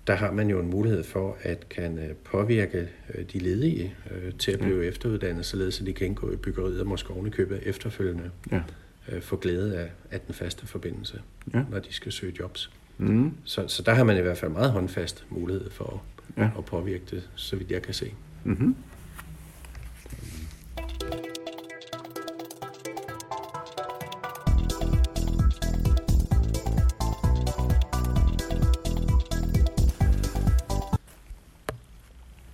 der 0.08 0.16
har 0.16 0.32
man 0.32 0.50
jo 0.50 0.60
en 0.60 0.70
mulighed 0.70 1.04
for 1.04 1.38
at 1.42 1.70
kan 1.70 2.00
øh, 2.00 2.16
påvirke 2.24 2.90
øh, 3.14 3.26
de 3.34 3.40
ledige 3.40 3.96
øh, 4.12 4.34
til 4.34 4.52
at 4.52 4.60
blive 4.60 4.82
ja. 4.82 4.88
efteruddannet, 4.88 5.46
således 5.46 5.80
at 5.80 5.88
de 5.88 5.94
kan 5.94 6.08
indgå 6.08 6.32
i 6.32 6.36
byggeriet 6.36 6.82
og 6.82 6.88
måske 6.88 7.14
ovenikøbet 7.14 7.60
efterfølgende 7.64 8.32
ja. 8.52 8.62
Øh, 9.08 9.22
få 9.22 9.36
glæde 9.36 9.78
af, 9.78 9.90
af 10.12 10.20
den 10.20 10.34
faste 10.34 10.68
forbindelse, 10.68 11.22
ja. 11.54 11.64
når 11.70 11.80
de 11.80 11.94
skal 11.94 12.12
søge 12.12 12.34
jobs. 12.40 12.72
Mm. 12.98 13.34
Så, 13.44 13.68
så 13.68 13.84
der 13.84 13.94
har 13.94 14.04
man 14.04 14.18
i 14.18 14.22
hvert 14.22 14.38
fald 14.38 14.52
meget 14.52 14.72
håndfast 14.72 15.26
mulighed 15.30 15.72
for 15.72 16.04
at, 16.38 16.44
ja. 16.44 16.50
at 16.58 16.66
påvirke 16.66 17.04
det, 17.12 17.30
så 17.36 17.56
vidt 17.56 17.72
jeg 17.72 17.82
kan 17.82 17.94
se. 17.94 18.14
Mm-hmm. 18.44 18.76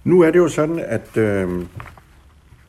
Nu 0.04 0.22
er 0.22 0.32
det 0.32 0.40
jo 0.40 0.48
sådan, 0.48 0.80
at 0.80 1.18
øh, 1.18 1.66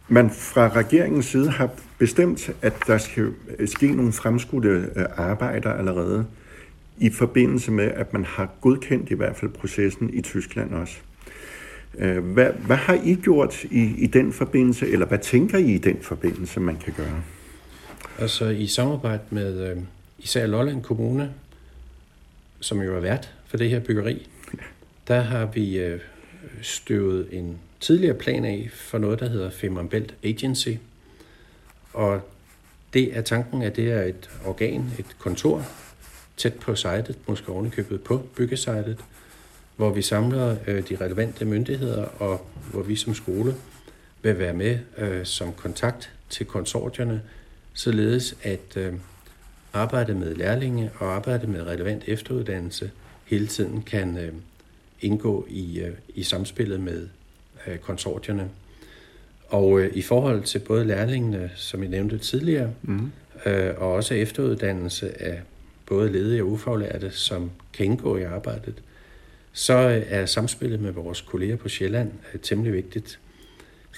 man 0.09 0.31
fra 0.31 0.68
regeringens 0.68 1.27
side 1.27 1.51
har 1.51 1.70
bestemt, 1.98 2.50
at 2.62 2.74
der 2.87 2.98
skal 2.98 3.33
ske 3.66 3.94
nogle 3.94 4.12
fremskudte 4.12 4.68
øh, 4.96 5.04
arbejder 5.16 5.72
allerede 5.72 6.26
i 6.98 7.11
forbindelse 7.11 7.70
med, 7.70 7.85
at 7.85 8.12
man 8.12 8.24
har 8.24 8.50
godkendt 8.61 9.11
i 9.11 9.14
hvert 9.14 9.37
fald 9.37 9.50
processen 9.50 10.14
i 10.14 10.22
Tyskland 10.22 10.74
også. 10.74 10.96
Øh, 11.98 12.24
hvad, 12.24 12.50
hvad 12.66 12.76
har 12.76 13.00
I 13.04 13.14
gjort 13.14 13.64
i, 13.64 13.94
i 13.98 14.07
den 14.07 14.33
forbindelse, 14.33 14.88
eller 14.88 15.07
hvad 15.07 15.18
tænker 15.18 15.59
I 15.59 15.74
i 15.74 15.78
den 15.78 15.98
forbindelse, 16.02 16.61
man 16.61 16.76
kan 16.76 16.92
gøre? 16.96 17.22
Altså 18.18 18.48
i 18.48 18.66
samarbejde 18.66 19.22
med 19.30 19.70
øh, 19.70 19.76
især 20.18 20.46
Lolland 20.46 20.83
Kommune, 20.83 21.35
som 22.61 22.83
jo 22.83 22.96
er 22.96 23.00
vært 23.00 23.35
for 23.46 23.57
det 23.57 23.70
her 23.70 23.80
byggeri, 23.80 24.28
der 25.09 25.20
har 25.20 25.46
vi 25.46 25.78
øh, 25.78 26.00
støvet 26.62 27.28
en 27.33 27.59
tidligere 27.80 28.14
plan 28.14 28.44
af 28.44 28.70
for 28.72 28.98
noget, 28.98 29.20
der 29.20 29.28
hedder 29.28 29.50
Femern 29.50 29.88
Belt 29.88 30.14
Agency. 30.22 30.70
Og 31.94 32.20
det 32.92 33.16
er 33.16 33.22
tanken, 33.22 33.62
at 33.62 33.76
det 33.76 33.92
er 33.92 34.02
et 34.02 34.30
organ, 34.44 34.92
et 34.98 35.16
kontor, 35.18 35.62
tæt 36.37 36.54
på 36.54 36.74
sitet, 36.74 37.18
måske 37.26 37.48
ovenikøbet 37.48 38.02
på 38.02 38.22
byggesitet, 38.37 39.04
hvor 39.76 39.90
vi 39.90 40.02
samler 40.02 40.57
øh, 40.66 40.88
de 40.88 40.96
relevante 40.96 41.44
myndigheder, 41.44 42.04
og 42.04 42.46
hvor 42.70 42.83
vi 42.83 42.96
som 42.96 43.14
skole 43.14 43.54
vil 44.22 44.38
være 44.38 44.54
med 44.54 44.78
øh, 44.98 45.26
som 45.26 45.52
kontakt 45.52 46.12
til 46.30 46.46
konsortierne, 46.46 47.22
således 47.74 48.37
at 48.42 48.76
øh, 48.76 48.94
arbejde 49.72 50.14
med 50.14 50.35
lærlinge 50.35 50.90
og 50.98 51.14
arbejde 51.14 51.46
med 51.46 51.66
relevant 51.66 52.02
efteruddannelse 52.07 52.90
hele 53.24 53.46
tiden 53.46 53.83
kan 53.83 54.18
øh, 54.18 54.33
indgå 55.00 55.46
i, 55.50 55.80
øh, 55.80 55.92
i 56.09 56.22
samspillet 56.22 56.80
med 56.80 57.09
øh, 57.66 57.78
konsortierne. 57.78 58.50
Og 59.55 59.81
øh, 59.81 59.90
i 59.95 60.03
forhold 60.03 60.43
til 60.43 60.59
både 60.59 60.85
lærlingene, 60.85 61.51
som 61.55 61.83
I 61.83 61.87
nævnte 61.87 62.19
tidligere, 62.19 62.71
mm. 62.83 63.12
øh, 63.47 63.75
og 63.77 63.93
også 63.93 64.14
efteruddannelse 64.14 65.23
af 65.23 65.43
både 65.87 66.12
ledige 66.12 66.43
og 66.43 66.49
ufaglærte, 66.49 67.11
som 67.11 67.51
kan 67.73 67.87
indgå 67.87 68.17
i 68.17 68.23
arbejdet, 68.23 68.75
så 69.53 69.75
øh, 69.75 70.03
er 70.09 70.27
samspillet 70.27 70.81
med 70.81 70.93
vores 70.93 71.21
kolleger 71.21 71.57
på 71.57 71.69
Sjælland 71.69 72.12
øh, 72.35 72.40
temmelig 72.40 72.73
vigtigt. 72.73 73.19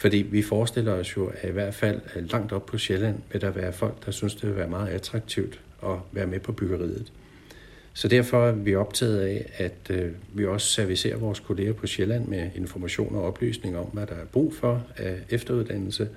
Fordi 0.00 0.16
vi 0.16 0.42
forestiller 0.42 0.92
os 0.92 1.16
jo, 1.16 1.32
at 1.40 1.48
i 1.48 1.52
hvert 1.52 1.74
fald 1.74 2.00
øh, 2.16 2.30
langt 2.30 2.52
op 2.52 2.66
på 2.66 2.78
Sjælland 2.78 3.18
vil 3.32 3.40
der 3.40 3.50
være 3.50 3.72
folk, 3.72 4.06
der 4.06 4.10
synes, 4.10 4.34
det 4.34 4.48
vil 4.48 4.56
være 4.56 4.68
meget 4.68 4.88
attraktivt 4.88 5.60
at 5.82 5.96
være 6.12 6.26
med 6.26 6.40
på 6.40 6.52
byggeriet. 6.52 7.12
Så 7.96 8.08
derfor 8.08 8.46
er 8.46 8.52
vi 8.52 8.74
optaget 8.74 9.20
af, 9.20 9.52
at 9.56 9.90
øh, 9.90 10.10
vi 10.32 10.46
også 10.46 10.66
servicerer 10.66 11.16
vores 11.16 11.40
kolleger 11.40 11.72
på 11.72 11.86
Sjælland 11.86 12.26
med 12.26 12.50
information 12.54 13.14
og 13.14 13.24
oplysning 13.24 13.78
om, 13.78 13.84
hvad 13.84 14.06
der 14.06 14.14
er 14.14 14.24
brug 14.32 14.54
for 14.54 14.82
af 14.96 15.18
efteruddannelse. 15.30 16.08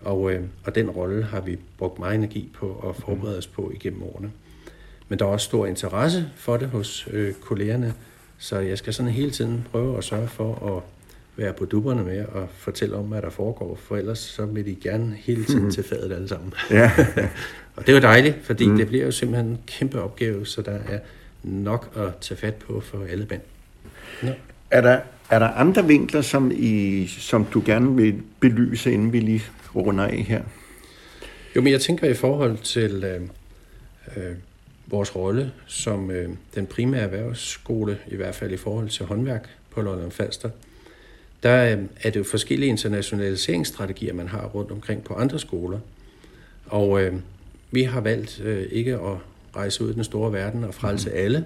Og, 0.00 0.32
øh, 0.32 0.42
og 0.64 0.74
den 0.74 0.90
rolle 0.90 1.24
har 1.24 1.40
vi 1.40 1.58
brugt 1.78 1.98
meget 1.98 2.14
energi 2.14 2.48
på 2.54 2.84
at 2.88 3.02
forberede 3.02 3.38
os 3.38 3.46
på 3.46 3.72
igennem 3.74 4.02
årene. 4.02 4.30
Men 5.08 5.18
der 5.18 5.24
er 5.24 5.28
også 5.28 5.44
stor 5.44 5.66
interesse 5.66 6.30
for 6.36 6.56
det 6.56 6.68
hos 6.68 7.08
øh, 7.12 7.34
kollegerne, 7.34 7.94
så 8.38 8.58
jeg 8.58 8.78
skal 8.78 8.94
sådan 8.94 9.12
hele 9.12 9.30
tiden 9.30 9.66
prøve 9.70 9.98
at 9.98 10.04
sørge 10.04 10.28
for 10.28 10.76
at 10.76 10.82
være 11.36 11.52
på 11.52 11.64
dupperne 11.64 12.04
med 12.04 12.24
og 12.24 12.48
fortælle 12.52 12.96
om, 12.96 13.04
hvad 13.04 13.22
der 13.22 13.30
foregår, 13.30 13.78
for 13.82 13.96
ellers 13.96 14.18
så 14.18 14.46
vil 14.46 14.66
de 14.66 14.74
gerne 14.74 15.16
hele 15.18 15.44
tiden 15.44 15.64
mm. 15.64 15.70
til 15.70 15.84
fadet 15.84 16.12
alle 16.12 16.28
sammen. 16.28 16.54
Ja. 16.70 16.90
og 17.76 17.86
det 17.86 17.88
er 17.88 17.96
jo 17.96 18.02
dejligt, 18.02 18.36
fordi 18.42 18.68
mm. 18.68 18.76
det 18.76 18.86
bliver 18.86 19.04
jo 19.04 19.10
simpelthen 19.10 19.46
en 19.46 19.58
kæmpe 19.66 20.02
opgave, 20.02 20.46
så 20.46 20.62
der 20.62 20.78
er 20.88 20.98
nok 21.42 21.92
at 21.96 22.16
tage 22.20 22.38
fat 22.38 22.54
på 22.54 22.80
for 22.80 23.04
alle 23.10 23.26
band. 23.26 23.40
Ja. 24.22 24.32
Er, 24.70 24.80
der, 24.80 25.00
er 25.30 25.38
der 25.38 25.48
andre 25.48 25.86
vinkler, 25.86 26.20
som, 26.20 26.50
I, 26.54 27.06
som 27.06 27.44
du 27.44 27.62
gerne 27.66 27.96
vil 27.96 28.22
belyse, 28.40 28.92
inden 28.92 29.12
vi 29.12 29.20
lige 29.20 29.42
runder 29.74 30.04
af 30.04 30.24
her? 30.28 30.42
Jo, 31.56 31.60
men 31.60 31.72
jeg 31.72 31.80
tænker 31.80 32.08
i 32.08 32.14
forhold 32.14 32.58
til 32.58 33.04
øh, 33.04 33.20
øh, 34.16 34.36
vores 34.86 35.16
rolle 35.16 35.52
som 35.66 36.10
øh, 36.10 36.28
den 36.54 36.66
primære 36.66 37.02
erhvervsskole, 37.02 37.98
i 38.08 38.16
hvert 38.16 38.34
fald 38.34 38.52
i 38.52 38.56
forhold 38.56 38.88
til 38.88 39.06
håndværk 39.06 39.48
på 39.70 39.82
Lolland 39.82 40.10
Falster, 40.10 40.50
der 41.42 41.72
øh, 41.72 41.84
er 42.02 42.10
det 42.10 42.16
jo 42.16 42.24
forskellige 42.24 42.68
internationaliseringsstrategier, 42.68 44.14
man 44.14 44.28
har 44.28 44.46
rundt 44.46 44.70
omkring 44.70 45.04
på 45.04 45.14
andre 45.14 45.38
skoler. 45.38 45.78
Og 46.66 47.02
øh, 47.02 47.14
vi 47.70 47.82
har 47.82 48.00
valgt 48.00 48.40
øh, 48.40 48.66
ikke 48.70 48.94
at 48.94 49.16
rejse 49.58 49.84
ud 49.84 49.90
i 49.90 49.94
den 49.94 50.04
store 50.04 50.32
verden 50.32 50.64
og 50.64 50.74
frelse 50.74 51.10
mm. 51.10 51.16
alle, 51.16 51.44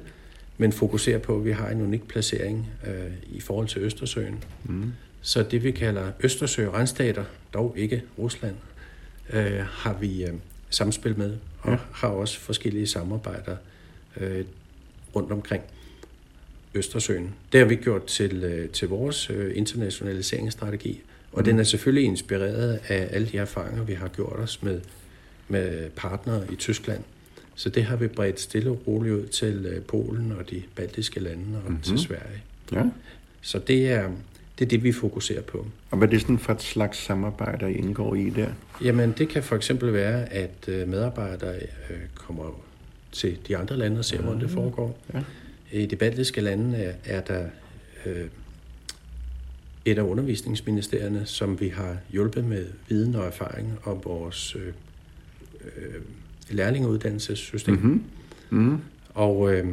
men 0.59 0.73
fokusere 0.73 1.19
på, 1.19 1.37
at 1.37 1.45
vi 1.45 1.51
har 1.51 1.69
en 1.69 1.83
unik 1.83 2.09
placering 2.09 2.71
øh, 2.87 3.13
i 3.33 3.41
forhold 3.41 3.69
til 3.69 3.83
Østersøen. 3.83 4.45
Mm. 4.65 4.93
Så 5.23 5.43
det 5.43 5.65
vi 5.65 5.71
kalder 5.71 6.13
Østersø-randstater, 6.21 7.25
dog 7.55 7.75
ikke 7.77 8.03
Rusland, 8.19 8.55
øh, 9.33 9.61
har 9.71 9.97
vi 10.01 10.25
øh, 10.25 10.33
samspil 10.71 11.19
med, 11.19 11.37
og 11.61 11.73
ja. 11.73 11.79
har 11.93 12.09
også 12.09 12.41
forskellige 12.41 12.87
samarbejder 12.87 13.57
øh, 14.21 14.45
rundt 15.17 15.33
omkring 15.33 15.63
Østersøen. 16.75 17.35
Det 17.53 17.61
har 17.61 17.67
vi 17.67 17.77
gjort 17.77 18.05
til, 18.05 18.45
øh, 18.45 18.69
til 18.69 18.89
vores 18.89 19.31
øh, 19.31 19.53
internationaliseringsstrategi, 19.57 21.03
og 21.33 21.39
mm. 21.39 21.45
den 21.45 21.59
er 21.59 21.63
selvfølgelig 21.63 22.05
inspireret 22.05 22.81
af 22.89 23.09
alle 23.11 23.29
de 23.29 23.39
erfaringer, 23.39 23.85
vi 23.85 23.95
har 23.95 24.09
gjort 24.09 24.37
os 24.39 24.63
med, 24.63 24.81
med 25.49 25.91
partnere 25.91 26.53
i 26.53 26.57
Tyskland. 26.57 27.05
Så 27.55 27.69
det 27.69 27.85
har 27.85 27.97
vi 27.97 28.07
bredt 28.07 28.41
stille 28.41 28.71
og 28.71 28.83
roligt 28.87 29.15
ud 29.15 29.27
til 29.27 29.67
øh, 29.67 29.83
Polen 29.83 30.33
og 30.33 30.51
de 30.51 30.63
baltiske 30.75 31.21
lande 31.21 31.45
og 31.65 31.71
mm-hmm. 31.71 31.83
til 31.83 31.99
Sverige. 31.99 32.43
Ja. 32.73 32.85
Så 33.41 33.59
det 33.59 33.91
er, 33.91 34.11
det 34.59 34.65
er 34.65 34.69
det, 34.69 34.85
vi 34.85 34.93
fokuserer 34.93 35.43
på. 35.43 35.67
Og 35.91 35.99
hvad 35.99 36.09
er 36.09 36.11
det 36.11 36.21
sådan 36.21 36.39
for 36.39 36.53
et 36.53 36.63
slags 36.63 36.99
samarbejde, 36.99 37.73
I 37.73 37.75
indgår 37.75 38.15
i 38.15 38.31
der? 38.31 38.49
Jamen, 38.85 39.15
det 39.19 39.29
kan 39.29 39.43
for 39.43 39.57
eksempel 39.57 39.93
være, 39.93 40.33
at 40.33 40.69
medarbejdere 40.69 41.55
kommer 42.15 42.63
til 43.13 43.39
de 43.49 43.57
andre 43.57 43.77
lande 43.77 43.99
og 43.99 44.05
ser, 44.05 44.17
ja. 44.17 44.23
hvordan 44.23 44.41
det 44.41 44.51
foregår. 44.51 44.99
Ja. 45.15 45.23
I 45.73 45.87
de 45.87 45.97
baltiske 45.97 46.41
lande 46.41 46.79
er, 46.79 46.95
er 47.05 47.21
der 47.21 47.47
øh, 48.07 48.27
et 49.85 49.99
af 49.99 50.03
undervisningsministerierne, 50.03 51.27
som 51.27 51.61
vi 51.61 51.69
har 51.69 51.97
hjulpet 52.11 52.45
med 52.45 52.67
viden 52.89 53.15
og 53.15 53.27
erfaring 53.27 53.79
om 53.85 54.01
vores 54.05 54.57
øh, 54.57 54.73
øh, 55.77 56.01
lærlingeuddannelsessystem. 56.53 57.75
Mm-hmm. 57.75 58.05
Mm-hmm. 58.51 58.79
Og 59.15 59.55
øh, 59.55 59.67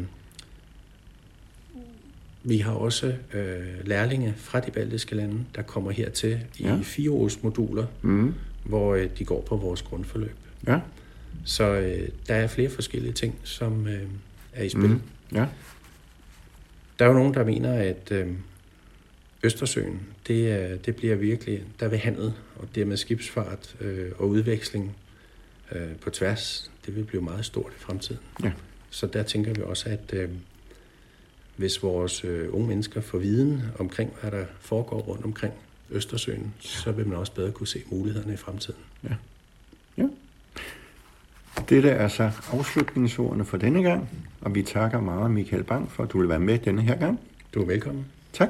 vi 2.44 2.58
har 2.58 2.72
også 2.72 3.16
øh, 3.34 3.88
lærlinge 3.88 4.34
fra 4.38 4.60
de 4.60 4.72
baltiske 4.72 5.16
lande, 5.16 5.46
der 5.56 5.62
kommer 5.62 5.92
hertil 5.92 6.40
ja. 6.60 6.80
i 6.80 6.84
fire 6.84 7.12
års 7.12 7.44
moduler, 7.44 7.86
mm-hmm. 8.02 8.34
hvor 8.64 8.96
øh, 8.96 9.10
de 9.18 9.26
går 9.26 9.42
på 9.42 9.56
vores 9.56 9.82
grundforløb. 9.82 10.36
Ja. 10.68 10.80
Så 11.46 11.64
øh, 11.64 12.10
der 12.28 12.36
er 12.36 12.48
flere 12.48 12.70
forskellige 12.70 13.14
ting, 13.14 13.36
som 13.44 13.88
øh, 13.88 14.02
er 14.54 14.64
i 14.64 14.70
spil. 14.70 14.82
Mm-hmm. 14.82 15.02
Ja. 15.34 15.46
Der 17.00 17.06
er 17.06 17.10
jo 17.10 17.16
nogen, 17.16 17.34
der 17.34 17.46
mener, 17.46 17.74
at 17.74 18.12
øh, 18.12 18.28
Østersøen, 19.44 20.00
det, 20.28 20.86
det 20.86 20.96
bliver 20.96 21.16
virkelig, 21.16 21.64
der 21.80 21.88
vil 21.88 22.00
handel 22.00 22.34
og 22.56 22.68
dermed 22.76 22.98
skibsfart 22.98 23.76
øh, 23.82 24.12
og 24.18 24.30
udveksling 24.30 24.96
øh, 25.72 25.96
på 25.96 26.10
tværs, 26.10 26.72
det 26.86 26.96
vil 26.96 27.04
blive 27.04 27.22
meget 27.22 27.46
stort 27.46 27.72
i 27.78 27.80
fremtiden. 27.80 28.22
Ja. 28.44 28.52
Så 28.90 29.08
der 29.08 29.24
tænker 29.24 29.54
vi 29.54 29.62
også, 29.62 29.90
at 29.90 30.14
øh, 30.14 30.30
hvis 31.56 31.84
vores 31.84 32.24
øh, 32.24 32.54
unge 32.54 32.68
mennesker 32.68 33.02
får 33.02 33.18
viden 33.18 33.64
omkring, 33.80 34.14
hvad 34.22 34.32
der 34.32 34.46
foregår 34.60 35.00
rundt 35.00 35.26
omkring 35.26 35.54
Østersøen, 35.90 36.54
så 36.60 36.92
vil 36.92 37.08
man 37.08 37.18
også 37.18 37.34
bedre 37.34 37.52
kunne 37.52 37.68
se 37.68 37.82
mulighederne 37.92 38.34
i 38.34 38.38
fremtiden. 38.38 38.80
Ja. 39.04 39.16
ja. 39.98 40.08
Dette 41.70 41.90
er 41.90 42.08
så 42.08 42.32
afslutningsordene 42.52 43.46
for 43.46 43.58
denne 43.58 43.84
gang, 43.84 44.10
og 44.42 44.56
vi 44.56 44.64
takker 44.64 45.02
meget 45.02 45.32
Michael 45.32 45.64
Bang 45.64 45.92
for, 45.92 46.04
at 46.04 46.12
du 46.12 46.20
vil 46.20 46.30
være 46.30 46.40
med 46.40 46.60
denne 46.60 46.82
her 46.82 46.96
gang. 46.96 47.20
Du 47.54 47.62
er 47.62 47.66
velkommen. 47.66 48.06
Tak. 48.34 48.50